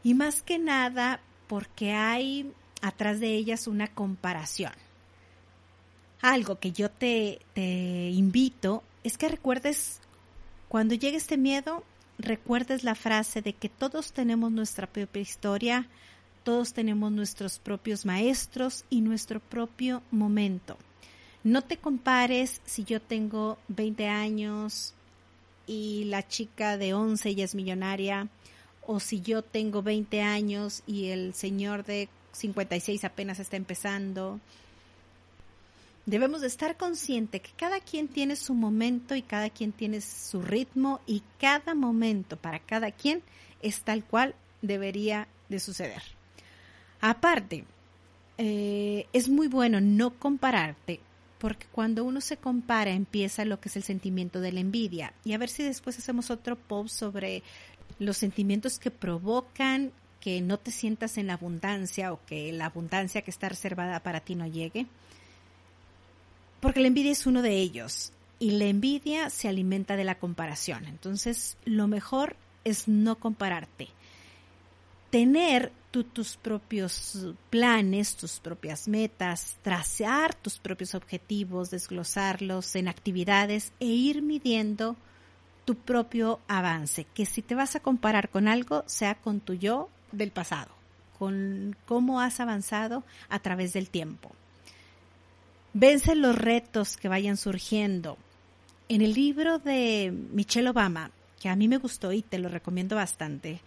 y 0.05 0.15
más 0.15 0.43
que 0.43 0.59
nada 0.59 1.21
porque 1.49 1.93
hay 1.93 2.53
atrás 2.83 3.19
de 3.19 3.35
ellas 3.35 3.67
una 3.67 3.89
comparación. 3.89 4.73
Algo 6.21 6.59
que 6.61 6.73
yo 6.73 6.91
te, 6.91 7.41
invito 7.57 8.83
es 9.03 9.19
que 9.19 9.29
recuerdes, 9.29 10.01
cuando 10.69 10.95
llegue 10.95 11.17
este 11.17 11.37
miedo, 11.37 11.85
recuerdes 12.19 12.85
la 12.85 12.95
frase 12.95 13.43
de 13.43 13.55
que 13.55 13.69
todos 13.69 14.13
tenemos 14.13 14.53
nuestra 14.53 14.87
propia 14.87 15.23
historia, 15.23 15.89
todos 16.45 16.75
tenemos 16.75 17.11
nuestros 17.11 17.59
propios 17.59 18.05
maestros 18.05 18.85
y 18.91 19.01
nuestro 19.01 19.41
propio 19.41 20.03
momento. 20.11 20.77
No 21.45 21.61
te 21.61 21.77
compares 21.77 22.63
si 22.65 22.85
yo 22.85 23.03
tengo 23.03 23.59
20 23.69 24.09
años 24.09 24.95
y 25.67 26.05
la 26.05 26.27
chica 26.27 26.79
de 26.79 26.95
11 26.95 27.35
ya 27.35 27.45
es 27.45 27.55
millonaria 27.55 28.29
o 28.87 28.99
si 28.99 29.21
yo 29.21 29.43
tengo 29.43 29.83
20 29.83 30.23
años 30.23 30.83
y 30.87 31.09
el 31.09 31.35
señor 31.35 31.85
de 31.85 32.09
56 32.33 33.05
apenas 33.05 33.41
está 33.41 33.59
empezando. 33.59 34.41
Debemos 36.07 36.41
de 36.41 36.47
estar 36.47 36.79
consciente 36.79 37.41
que 37.41 37.51
cada 37.59 37.79
quien 37.81 38.09
tiene 38.09 38.37
su 38.37 38.55
momento 38.55 39.15
y 39.15 39.21
cada 39.21 39.51
quien 39.51 39.73
tiene 39.73 40.01
su 40.01 40.41
ritmo 40.41 41.01
y 41.07 41.23
cada 41.39 41.75
momento 41.75 42.39
para 42.39 42.59
cada 42.59 42.91
quien 42.91 43.23
es 43.61 43.83
tal 43.83 44.03
cual 44.03 44.35
debería 44.63 45.29
de 45.51 45.61
suceder. 45.61 46.03
Aparte, 47.03 47.67
eh, 48.39 49.07
es 49.13 49.29
muy 49.29 49.49
bueno 49.49 49.83
no 49.83 50.19
compararte 50.19 51.01
porque 51.45 51.67
cuando 51.71 52.05
uno 52.05 52.23
se 52.23 52.39
compara 52.39 52.93
empieza 52.93 53.45
lo 53.45 53.61
que 53.61 53.69
es 53.69 53.77
el 53.77 53.83
sentimiento 53.83 54.41
de 54.41 54.51
la 54.51 54.61
envidia. 54.61 55.13
Y 55.27 55.35
a 55.35 55.39
ver 55.39 55.51
si 55.51 55.63
después 55.63 55.99
hacemos 55.99 56.31
otro 56.31 56.57
post 56.57 56.99
sobre 56.99 57.43
los 57.99 58.17
sentimientos 58.17 58.79
que 58.79 58.91
provocan 58.91 59.93
que 60.23 60.41
no 60.41 60.59
te 60.59 60.71
sientas 60.71 61.19
en 61.19 61.27
la 61.27 61.35
abundancia 61.35 62.15
o 62.15 62.25
que 62.25 62.51
la 62.51 62.65
abundancia 62.65 63.21
que 63.21 63.31
está 63.31 63.51
reservada 63.51 64.01
para 64.01 64.21
ti 64.21 64.37
no 64.37 64.47
llegue. 64.47 64.87
Porque 66.61 66.81
la 66.81 66.87
envidia 66.87 67.13
es 67.13 67.27
uno 67.27 67.43
de 67.43 67.59
ellos 67.59 68.15
y 68.39 68.53
la 68.53 68.65
envidia 68.65 69.29
se 69.29 69.47
alimenta 69.47 69.97
de 69.97 70.05
la 70.05 70.15
comparación. 70.15 70.87
Entonces, 70.87 71.59
lo 71.67 71.89
mejor 71.89 72.37
es 72.65 72.89
no 72.89 73.17
compararte. 73.17 73.89
Tener 75.11 75.73
tus 76.03 76.37
propios 76.37 77.29
planes, 77.51 78.17
tus 78.17 78.41
propias 78.41 78.89
metas, 78.89 79.57
trazar 79.63 80.35
tus 80.35 80.59
propios 80.59 80.95
objetivos, 80.95 81.71
desglosarlos 81.71 82.75
en 82.75 82.89
actividades 82.89 83.73
e 83.79 83.87
ir 83.87 84.23
midiendo 84.23 84.97
tu 85.65 85.77
propio 85.77 86.41
avance, 86.49 87.07
que 87.15 87.27
si 87.27 87.43
te 87.43 87.55
vas 87.55 87.77
a 87.77 87.81
comparar 87.81 88.29
con 88.29 88.49
algo, 88.49 88.83
sea 88.87 89.15
con 89.15 89.41
tu 89.41 89.55
yo 89.55 89.89
del 90.11 90.31
pasado, 90.31 90.73
con 91.19 91.77
cómo 91.87 92.21
has 92.21 92.41
avanzado 92.41 93.05
a 93.29 93.39
través 93.39 93.73
del 93.73 93.89
tiempo. 93.89 94.33
Vence 95.73 96.15
los 96.15 96.37
retos 96.37 96.97
que 96.97 97.09
vayan 97.09 97.37
surgiendo. 97.37 98.17
En 98.89 99.01
el 99.01 99.15
libro 99.15 99.59
de 99.59 100.13
Michelle 100.33 100.69
Obama, 100.69 101.11
que 101.41 101.49
a 101.49 101.57
mí 101.57 101.69
me 101.69 101.79
gustó 101.79 102.13
y 102.13 102.23
te 102.23 102.39
lo 102.39 102.49
recomiendo 102.49 102.97
bastante, 102.97 103.61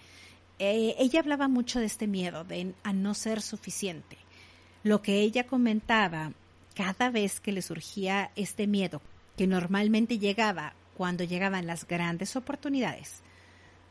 eh, 0.60 0.96
ella 0.98 1.20
hablaba 1.20 1.48
mucho 1.48 1.80
de 1.80 1.86
este 1.86 2.08
miedo 2.08 2.43
de 2.43 2.74
a 2.84 2.93
no 2.93 3.13
ser 3.13 3.41
suficiente. 3.41 4.17
Lo 4.84 5.02
que 5.02 5.22
ella 5.22 5.46
comentaba 5.46 6.32
cada 6.76 7.10
vez 7.10 7.39
que 7.39 7.52
le 7.52 7.62
surgía 7.62 8.32
este 8.36 8.67
miedo, 8.67 9.02
que 9.36 9.48
normalmente 9.48 10.20
llegaba 10.20 10.74
cuando 10.96 11.24
llegaban 11.24 11.67
las 11.67 11.88
grandes 11.88 12.36
oportunidades, 12.36 13.22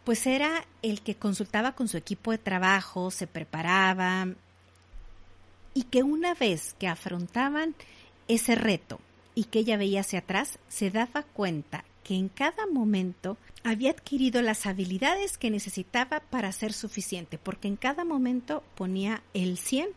pues 0.05 0.27
era 0.27 0.65
el 0.83 1.03
que 1.03 1.17
consultaba 1.17 1.73
con 1.73 1.89
su 1.89 1.97
equipo 1.97 2.31
de 2.31 2.39
trabajo, 2.39 3.11
se 3.11 3.27
preparaba 3.27 4.29
y 5.75 5.83
que 5.83 6.03
una 6.03 6.35
vez 6.35 6.75
que 6.79 6.89
afrontaban 6.89 7.75
ese 8.29 8.55
reto 8.55 9.01
y 9.35 9.45
que 9.45 9.61
ella 9.61 9.77
veía 9.77 10.01
hacia 10.01 10.21
atrás, 10.21 10.59
se 10.69 10.91
daba 10.91 11.23
cuenta 11.23 11.85
que 12.07 12.15
en 12.15 12.29
cada 12.29 12.69
momento 12.69 13.37
había 13.65 13.91
adquirido 13.91 14.41
las 14.41 14.67
habilidades 14.67 15.39
que 15.39 15.51
necesitaba 15.51 16.21
para 16.21 16.53
ser 16.53 16.73
suficiente, 16.73 17.37
porque 17.37 17.67
en 17.67 17.75
cada 17.75 18.05
momento 18.05 18.63
ponía 18.77 19.25
el 19.35 19.59
100 19.59 19.89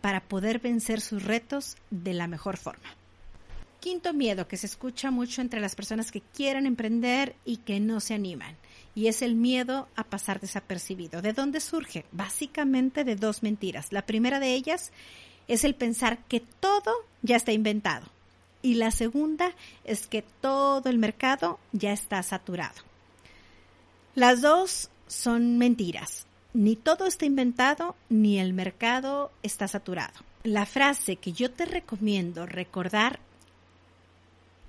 para 0.00 0.22
poder 0.22 0.60
vencer 0.60 1.02
sus 1.02 1.22
retos 1.22 1.76
de 1.90 2.14
la 2.14 2.28
mejor 2.28 2.56
forma. 2.56 2.88
Quinto 3.78 4.14
miedo 4.14 4.48
que 4.48 4.56
se 4.56 4.64
escucha 4.64 5.10
mucho 5.10 5.42
entre 5.42 5.60
las 5.60 5.74
personas 5.74 6.10
que 6.10 6.22
quieren 6.22 6.64
emprender 6.64 7.36
y 7.44 7.58
que 7.58 7.78
no 7.78 8.00
se 8.00 8.14
animan. 8.14 8.56
Y 8.94 9.08
es 9.08 9.20
el 9.20 9.34
miedo 9.34 9.86
a 9.96 10.04
pasar 10.04 10.40
desapercibido. 10.40 11.20
¿De 11.20 11.34
dónde 11.34 11.60
surge? 11.60 12.06
Básicamente 12.10 13.04
de 13.04 13.16
dos 13.16 13.42
mentiras. 13.42 13.92
La 13.92 14.06
primera 14.06 14.40
de 14.40 14.54
ellas 14.54 14.92
es 15.46 15.64
el 15.64 15.74
pensar 15.74 16.24
que 16.24 16.40
todo 16.40 16.90
ya 17.20 17.36
está 17.36 17.52
inventado. 17.52 18.06
Y 18.62 18.74
la 18.74 18.90
segunda 18.90 19.54
es 19.84 20.06
que 20.06 20.22
todo 20.40 20.88
el 20.90 20.98
mercado 20.98 21.58
ya 21.72 21.92
está 21.92 22.22
saturado. 22.22 22.74
Las 24.14 24.42
dos 24.42 24.90
son 25.06 25.58
mentiras. 25.58 26.26
Ni 26.52 26.76
todo 26.76 27.06
está 27.06 27.26
inventado, 27.26 27.94
ni 28.08 28.38
el 28.38 28.52
mercado 28.52 29.30
está 29.42 29.68
saturado. 29.68 30.14
La 30.42 30.66
frase 30.66 31.16
que 31.16 31.32
yo 31.32 31.50
te 31.50 31.64
recomiendo 31.64 32.46
recordar 32.46 33.20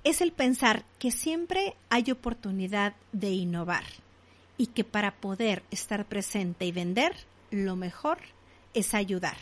es 0.04 0.20
el 0.20 0.32
pensar 0.32 0.84
que 0.98 1.10
siempre 1.10 1.74
hay 1.88 2.10
oportunidad 2.10 2.94
de 3.12 3.30
innovar 3.30 3.84
y 4.58 4.66
que 4.66 4.84
para 4.84 5.12
poder 5.12 5.62
estar 5.70 6.04
presente 6.04 6.66
y 6.66 6.72
vender, 6.72 7.14
lo 7.50 7.76
mejor 7.76 8.18
es 8.74 8.94
ayudar. 8.94 9.36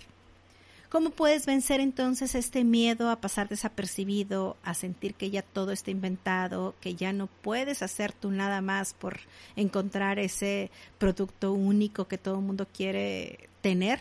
¿Cómo 0.90 1.10
puedes 1.10 1.46
vencer 1.46 1.78
entonces 1.78 2.34
este 2.34 2.64
miedo 2.64 3.10
a 3.10 3.20
pasar 3.20 3.48
desapercibido, 3.48 4.56
a 4.64 4.74
sentir 4.74 5.14
que 5.14 5.30
ya 5.30 5.42
todo 5.42 5.70
está 5.70 5.92
inventado, 5.92 6.74
que 6.80 6.96
ya 6.96 7.12
no 7.12 7.28
puedes 7.28 7.82
hacer 7.82 8.12
tú 8.12 8.32
nada 8.32 8.60
más 8.60 8.92
por 8.92 9.20
encontrar 9.54 10.18
ese 10.18 10.68
producto 10.98 11.52
único 11.52 12.08
que 12.08 12.18
todo 12.18 12.34
el 12.40 12.44
mundo 12.44 12.66
quiere 12.66 13.48
tener 13.60 14.00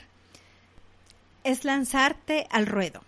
es 1.44 1.64
lanzarte 1.64 2.48
al 2.50 2.66
ruedo 2.66 3.02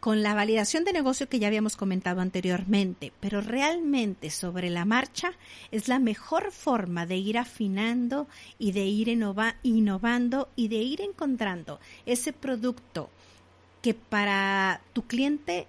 con 0.00 0.22
la 0.22 0.34
validación 0.34 0.84
de 0.84 0.92
negocio 0.92 1.28
que 1.28 1.38
ya 1.38 1.48
habíamos 1.48 1.76
comentado 1.76 2.20
anteriormente, 2.20 3.12
pero 3.20 3.40
realmente 3.40 4.30
sobre 4.30 4.70
la 4.70 4.84
marcha 4.84 5.32
es 5.72 5.88
la 5.88 5.98
mejor 5.98 6.52
forma 6.52 7.06
de 7.06 7.16
ir 7.16 7.36
afinando 7.38 8.28
y 8.58 8.72
de 8.72 8.84
ir 8.84 9.08
innovando 9.08 10.48
y 10.56 10.68
de 10.68 10.76
ir 10.76 11.00
encontrando 11.00 11.80
ese 12.06 12.32
producto 12.32 13.10
que 13.82 13.94
para 13.94 14.80
tu 14.92 15.02
cliente 15.02 15.66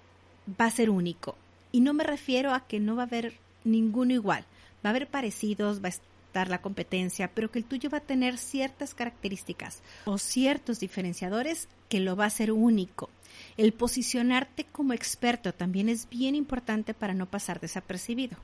va 0.60 0.66
a 0.66 0.70
ser 0.70 0.90
único. 0.90 1.36
Y 1.72 1.80
no 1.80 1.92
me 1.92 2.04
refiero 2.04 2.52
a 2.52 2.66
que 2.66 2.80
no 2.80 2.96
va 2.96 3.02
a 3.02 3.06
haber 3.06 3.34
ninguno 3.64 4.12
igual, 4.12 4.44
va 4.84 4.88
a 4.88 4.90
haber 4.90 5.08
parecidos, 5.08 5.82
va 5.82 5.86
a 5.86 5.90
estar 5.90 6.48
la 6.48 6.62
competencia, 6.62 7.30
pero 7.34 7.50
que 7.50 7.58
el 7.58 7.64
tuyo 7.64 7.90
va 7.90 7.98
a 7.98 8.02
tener 8.02 8.38
ciertas 8.38 8.94
características 8.94 9.82
o 10.04 10.18
ciertos 10.18 10.80
diferenciadores 10.80 11.68
que 11.88 12.00
lo 12.00 12.16
va 12.16 12.24
a 12.24 12.28
hacer 12.28 12.52
único. 12.52 13.10
El 13.56 13.72
posicionarte 13.72 14.64
como 14.64 14.92
experto 14.92 15.52
también 15.52 15.88
es 15.88 16.08
bien 16.08 16.34
importante 16.34 16.94
para 16.94 17.14
no 17.14 17.26
pasar 17.26 17.60
desapercibido. 17.60 18.36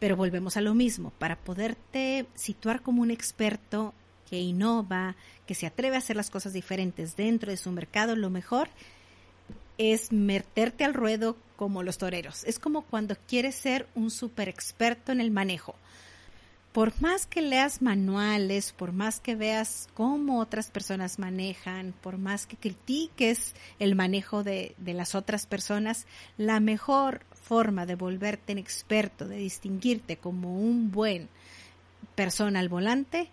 Pero 0.00 0.16
volvemos 0.16 0.56
a 0.56 0.60
lo 0.60 0.74
mismo, 0.74 1.10
para 1.18 1.36
poderte 1.36 2.26
situar 2.34 2.82
como 2.82 3.02
un 3.02 3.10
experto 3.10 3.94
que 4.28 4.38
innova, 4.38 5.16
que 5.46 5.54
se 5.54 5.66
atreve 5.66 5.96
a 5.96 5.98
hacer 5.98 6.16
las 6.16 6.30
cosas 6.30 6.52
diferentes 6.52 7.16
dentro 7.16 7.50
de 7.50 7.56
su 7.56 7.70
mercado, 7.70 8.16
lo 8.16 8.30
mejor 8.30 8.68
es 9.78 10.12
meterte 10.12 10.84
al 10.84 10.94
ruedo 10.94 11.36
como 11.56 11.82
los 11.82 11.98
toreros. 11.98 12.44
Es 12.44 12.58
como 12.58 12.82
cuando 12.82 13.16
quieres 13.28 13.54
ser 13.54 13.88
un 13.94 14.10
super 14.10 14.48
experto 14.48 15.12
en 15.12 15.20
el 15.20 15.30
manejo 15.30 15.74
por 16.74 17.00
más 17.00 17.24
que 17.26 17.40
leas 17.40 17.82
manuales, 17.82 18.72
por 18.72 18.90
más 18.90 19.20
que 19.20 19.36
veas 19.36 19.88
cómo 19.94 20.40
otras 20.40 20.72
personas 20.72 21.20
manejan, 21.20 21.94
por 22.00 22.18
más 22.18 22.48
que 22.48 22.56
critiques 22.56 23.54
el 23.78 23.94
manejo 23.94 24.42
de, 24.42 24.74
las 24.84 25.14
otras 25.14 25.46
personas, 25.46 26.04
la 26.36 26.58
mejor 26.58 27.20
forma 27.30 27.86
de 27.86 27.94
volverte 27.94 28.54
un 28.54 28.58
experto, 28.58 29.28
de 29.28 29.36
distinguirte 29.36 30.16
como 30.16 30.58
un 30.58 30.90
buen 30.90 31.28
persona 32.16 32.58
al 32.58 32.68
volante, 32.68 33.30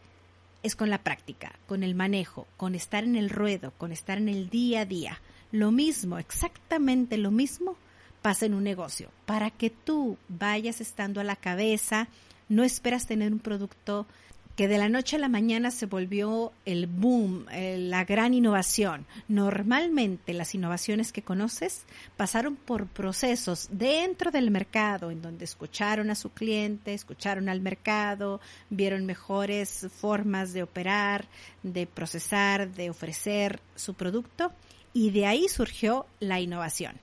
es 0.64 0.76
con 0.76 0.90
la 0.90 1.04
práctica, 1.04 1.54
con 1.68 1.84
el 1.84 1.96
manejo, 1.96 2.48
con 2.58 2.76
estar 2.76 3.04
en 3.04 3.16
el 3.16 3.30
ruedo, 3.30 3.74
con 3.78 3.92
estar 3.92 4.18
en 4.18 4.30
el 4.30 4.50
día 4.50 4.82
a 4.82 4.86
día. 4.86 5.22
Lo 5.52 5.72
mismo, 5.72 6.18
exactamente 6.18 7.18
lo 7.18 7.32
mismo 7.32 7.76
pasa 8.22 8.46
en 8.46 8.54
un 8.54 8.64
negocio. 8.64 9.10
Para 9.26 9.50
que 9.50 9.70
tú 9.70 10.18
vayas 10.30 10.82
estando 10.82 11.20
a 11.20 11.24
la 11.26 11.36
cabeza, 11.36 12.08
no 12.50 12.64
esperas 12.64 13.08
tener 13.08 13.34
un 13.34 13.40
producto 13.40 14.06
que 14.56 14.68
de 14.68 14.78
la 14.78 14.90
noche 14.90 15.16
a 15.16 15.20
la 15.20 15.30
mañana 15.30 15.72
se 15.72 15.86
volvió 15.86 16.52
el 16.66 16.88
boom, 16.88 17.46
la 17.50 18.06
gran 18.06 18.34
innovación. 18.34 19.06
Normalmente 19.28 20.34
las 20.34 20.54
innovaciones 20.54 21.12
que 21.12 21.22
conoces 21.22 21.84
pasaron 22.18 22.56
por 22.56 22.88
procesos 22.88 23.70
dentro 23.72 24.32
del 24.32 24.52
mercado 24.52 25.12
en 25.12 25.22
donde 25.22 25.46
escucharon 25.46 26.10
a 26.10 26.16
su 26.16 26.32
cliente, 26.32 26.94
escucharon 26.94 27.50
al 27.50 27.62
mercado, 27.62 28.42
vieron 28.70 29.06
mejores 29.06 29.88
formas 30.00 30.54
de 30.54 30.64
operar, 30.64 31.28
de 31.64 31.88
procesar, 31.88 32.72
de 32.72 32.90
ofrecer 32.90 33.60
su 33.76 33.94
producto 33.94 34.52
y 34.94 35.12
de 35.12 35.26
ahí 35.26 35.48
surgió 35.48 36.06
la 36.20 36.40
innovación. 36.40 37.00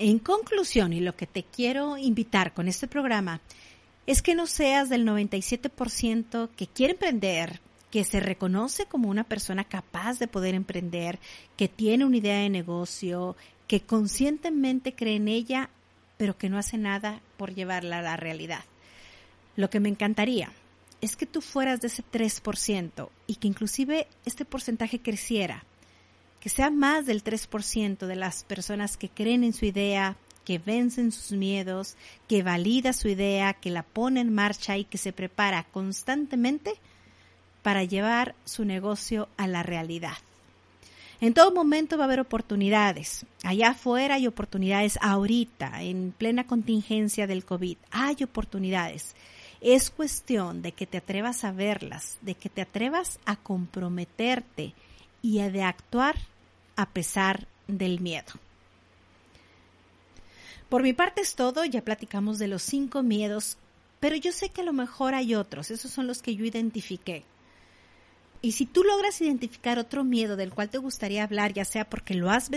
En 0.00 0.20
conclusión, 0.20 0.92
y 0.92 1.00
lo 1.00 1.16
que 1.16 1.26
te 1.26 1.42
quiero 1.42 1.98
invitar 1.98 2.54
con 2.54 2.68
este 2.68 2.86
programa 2.86 3.40
es 4.08 4.22
que 4.22 4.34
no 4.34 4.46
seas 4.46 4.88
del 4.88 5.06
97% 5.06 6.48
que 6.56 6.66
quiere 6.66 6.94
emprender, 6.94 7.60
que 7.90 8.04
se 8.04 8.20
reconoce 8.20 8.86
como 8.86 9.10
una 9.10 9.24
persona 9.24 9.64
capaz 9.64 10.18
de 10.18 10.26
poder 10.26 10.54
emprender, 10.54 11.18
que 11.58 11.68
tiene 11.68 12.06
una 12.06 12.16
idea 12.16 12.38
de 12.38 12.48
negocio, 12.48 13.36
que 13.66 13.82
conscientemente 13.82 14.94
cree 14.94 15.16
en 15.16 15.28
ella, 15.28 15.68
pero 16.16 16.38
que 16.38 16.48
no 16.48 16.56
hace 16.56 16.78
nada 16.78 17.20
por 17.36 17.54
llevarla 17.54 17.98
a 17.98 18.02
la 18.02 18.16
realidad. 18.16 18.64
Lo 19.56 19.68
que 19.68 19.78
me 19.78 19.90
encantaría 19.90 20.52
es 21.02 21.14
que 21.14 21.26
tú 21.26 21.42
fueras 21.42 21.82
de 21.82 21.88
ese 21.88 22.02
3% 22.02 23.10
y 23.26 23.34
que 23.34 23.48
inclusive 23.48 24.08
este 24.24 24.46
porcentaje 24.46 25.02
creciera, 25.02 25.64
que 26.40 26.48
sea 26.48 26.70
más 26.70 27.04
del 27.04 27.22
3% 27.22 28.06
de 28.06 28.16
las 28.16 28.44
personas 28.44 28.96
que 28.96 29.10
creen 29.10 29.44
en 29.44 29.52
su 29.52 29.66
idea, 29.66 30.16
que 30.48 30.56
vencen 30.56 31.12
sus 31.12 31.32
miedos, 31.32 31.94
que 32.26 32.42
valida 32.42 32.94
su 32.94 33.08
idea, 33.08 33.52
que 33.52 33.68
la 33.68 33.82
pone 33.82 34.22
en 34.22 34.34
marcha 34.34 34.78
y 34.78 34.84
que 34.86 34.96
se 34.96 35.12
prepara 35.12 35.64
constantemente 35.64 36.72
para 37.62 37.84
llevar 37.84 38.34
su 38.46 38.64
negocio 38.64 39.28
a 39.36 39.46
la 39.46 39.62
realidad. 39.62 40.16
En 41.20 41.34
todo 41.34 41.52
momento 41.52 41.98
va 41.98 42.04
a 42.04 42.06
haber 42.06 42.20
oportunidades. 42.20 43.26
Allá 43.42 43.72
afuera 43.72 44.14
hay 44.14 44.26
oportunidades 44.26 44.98
ahorita, 45.02 45.82
en 45.82 46.14
plena 46.16 46.46
contingencia 46.46 47.26
del 47.26 47.44
COVID. 47.44 47.76
Hay 47.90 48.16
oportunidades. 48.24 49.14
Es 49.60 49.90
cuestión 49.90 50.62
de 50.62 50.72
que 50.72 50.86
te 50.86 50.96
atrevas 50.96 51.44
a 51.44 51.52
verlas, 51.52 52.16
de 52.22 52.34
que 52.34 52.48
te 52.48 52.62
atrevas 52.62 53.20
a 53.26 53.36
comprometerte 53.36 54.72
y 55.20 55.40
a 55.40 55.50
de 55.50 55.62
actuar 55.62 56.16
a 56.74 56.88
pesar 56.88 57.46
del 57.66 58.00
miedo. 58.00 58.32
Por 60.68 60.82
mi 60.82 60.92
parte 60.92 61.22
es 61.22 61.34
todo, 61.34 61.64
ya 61.64 61.82
platicamos 61.82 62.38
de 62.38 62.48
los 62.48 62.62
cinco 62.62 63.02
miedos, 63.02 63.56
pero 64.00 64.16
yo 64.16 64.32
sé 64.32 64.50
que 64.50 64.60
a 64.60 64.64
lo 64.64 64.72
mejor 64.72 65.14
hay 65.14 65.34
otros, 65.34 65.70
esos 65.70 65.90
son 65.90 66.06
los 66.06 66.20
que 66.20 66.36
yo 66.36 66.44
identifiqué. 66.44 67.24
Y 68.40 68.52
si 68.52 68.66
tú 68.66 68.84
logras 68.84 69.20
identificar 69.20 69.80
otro 69.80 70.04
miedo 70.04 70.36
del 70.36 70.52
cual 70.52 70.70
te 70.70 70.78
gustaría 70.78 71.24
hablar, 71.24 71.52
ya 71.52 71.64
sea 71.64 71.90
porque 71.90 72.14
lo 72.14 72.30
has 72.30 72.50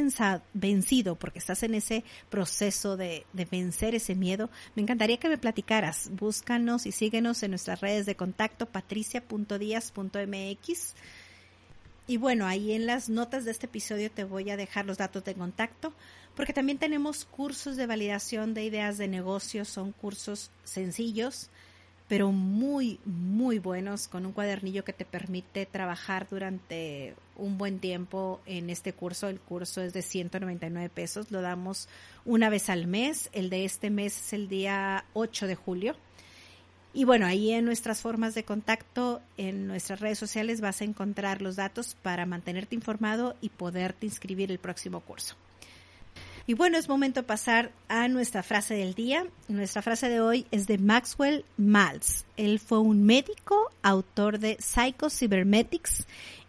vencido, 0.53 1.15
porque 1.15 1.39
estás 1.39 1.63
en 1.63 1.73
ese 1.73 2.03
proceso 2.29 2.97
de, 2.97 3.25
vencer 3.49 3.95
ese 3.95 4.13
miedo, 4.13 4.51
me 4.75 4.83
encantaría 4.83 5.17
que 5.17 5.27
me 5.27 5.39
platicaras. 5.39 6.11
Búscanos 6.11 6.85
y 6.85 6.91
síguenos 6.91 7.41
en 7.41 7.49
nuestras 7.51 7.81
redes 7.81 8.05
de 8.05 8.15
contacto 8.15 8.67
patricia.díaz.mx. 8.67 10.93
Y 12.05 12.17
bueno, 12.17 12.45
ahí 12.45 12.73
en 12.73 12.85
las 12.85 13.09
notas 13.09 13.45
de 13.45 13.51
este 13.51 13.65
episodio 13.65 14.11
te 14.11 14.23
voy 14.23 14.51
a 14.51 14.57
dejar 14.57 14.85
los 14.85 14.99
datos 14.99 15.23
de 15.23 15.33
contacto 15.33 15.95
porque 16.35 16.53
también 16.53 16.77
tenemos 16.77 17.25
cursos 17.25 17.75
de 17.75 17.87
validación 17.87 18.53
de 18.53 18.63
ideas 18.63 18.97
de 18.97 19.07
negocio, 19.07 19.65
son 19.65 19.91
cursos 19.91 20.51
sencillos, 20.63 21.49
pero 22.07 22.31
muy, 22.31 22.99
muy 23.05 23.59
buenos, 23.59 24.07
con 24.07 24.25
un 24.25 24.33
cuadernillo 24.33 24.83
que 24.83 24.91
te 24.91 25.05
permite 25.05 25.65
trabajar 25.65 26.27
durante 26.29 27.15
un 27.37 27.57
buen 27.57 27.79
tiempo 27.79 28.41
en 28.45 28.69
este 28.69 28.91
curso. 28.91 29.29
El 29.29 29.39
curso 29.39 29.81
es 29.81 29.93
de 29.93 30.01
199 30.01 30.89
pesos, 30.89 31.31
lo 31.31 31.41
damos 31.41 31.87
una 32.25 32.49
vez 32.49 32.69
al 32.69 32.85
mes, 32.85 33.29
el 33.31 33.49
de 33.49 33.63
este 33.63 33.89
mes 33.89 34.19
es 34.19 34.33
el 34.33 34.49
día 34.49 35.05
8 35.13 35.47
de 35.47 35.55
julio. 35.55 35.95
Y 36.93 37.05
bueno, 37.05 37.25
ahí 37.25 37.51
en 37.51 37.63
nuestras 37.63 38.01
formas 38.01 38.35
de 38.35 38.43
contacto, 38.43 39.21
en 39.37 39.67
nuestras 39.67 40.01
redes 40.01 40.19
sociales 40.19 40.59
vas 40.59 40.81
a 40.81 40.83
encontrar 40.83 41.41
los 41.41 41.55
datos 41.55 41.95
para 42.01 42.25
mantenerte 42.25 42.75
informado 42.75 43.37
y 43.39 43.47
poderte 43.47 44.05
inscribir 44.05 44.51
el 44.51 44.59
próximo 44.59 44.99
curso. 44.99 45.37
Y 46.47 46.55
bueno, 46.55 46.77
es 46.77 46.89
momento 46.89 47.21
de 47.21 47.27
pasar 47.27 47.71
a 47.87 48.07
nuestra 48.07 48.41
frase 48.41 48.73
del 48.73 48.95
día. 48.95 49.27
Nuestra 49.47 49.81
frase 49.81 50.09
de 50.09 50.21
hoy 50.21 50.47
es 50.51 50.65
de 50.65 50.79
Maxwell 50.79 51.45
Maltz. 51.57 52.25
Él 52.35 52.59
fue 52.59 52.79
un 52.79 53.03
médico, 53.03 53.71
autor 53.83 54.39
de 54.39 54.57
Psycho 54.59 55.09
Cybernetics. 55.09 56.07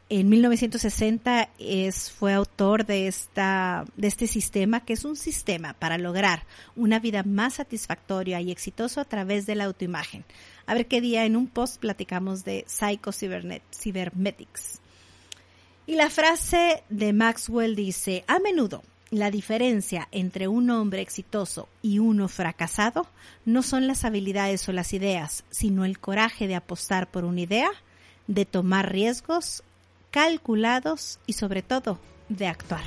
En 0.09 0.29
1960 0.29 1.51
es, 1.59 2.11
fue 2.11 2.33
autor 2.33 2.87
de, 2.87 3.07
esta, 3.07 3.85
de 3.97 4.09
este 4.09 4.27
sistema, 4.27 4.85
que 4.85 4.95
es 4.95 5.05
un 5.05 5.17
sistema 5.17 5.75
para 5.75 5.99
lograr 5.99 6.45
una 6.75 6.99
vida 6.99 7.23
más 7.23 7.55
satisfactoria 7.55 8.41
y 8.41 8.51
exitosa 8.51 9.03
a 9.03 9.07
través 9.07 9.47
de 9.47 9.55
la 9.55 9.65
autoimagen. 9.65 10.25
A 10.67 10.75
ver 10.75 10.87
qué 10.87 11.01
día 11.01 11.25
en 11.25 11.37
un 11.37 11.49
post 11.49 11.79
platicamos 11.79 12.45
de 12.45 12.65
Psycho 12.67 13.13
Cybernetics. 13.13 14.81
Y 15.87 15.97
la 15.97 16.11
frase 16.11 16.83
de 16.89 17.13
Maxwell 17.13 17.75
dice, 17.75 18.25
a 18.27 18.39
menudo 18.39 18.83
la 19.13 19.31
diferencia 19.31 20.09
entre 20.11 20.49
un 20.49 20.71
hombre 20.71 21.03
exitoso 21.03 21.69
y 21.83 21.99
uno 21.99 22.29
fracasado 22.29 23.07
no 23.45 23.63
son 23.63 23.87
las 23.87 24.07
habilidades 24.07 24.67
o 24.71 24.73
las 24.73 24.95
ideas, 24.95 25.45
sino 25.51 25.85
el 25.85 25.99
coraje 25.99 26.49
de 26.49 26.55
apostar 26.55 27.11
por 27.11 27.27
una 27.27 27.43
idea, 27.43 27.71
de 28.27 28.47
tomar 28.47 28.91
riesgos 28.91 29.63
calculados 30.11 31.21
y 31.27 31.35
sobre 31.35 31.61
todo 31.61 31.99
de 32.31 32.47
actuar. 32.47 32.85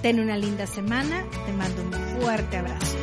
Ten 0.00 0.20
una 0.20 0.38
linda 0.38 0.68
semana, 0.68 1.24
te 1.44 1.52
mando 1.54 1.82
un 1.82 2.20
fuerte 2.20 2.58
abrazo. 2.58 2.96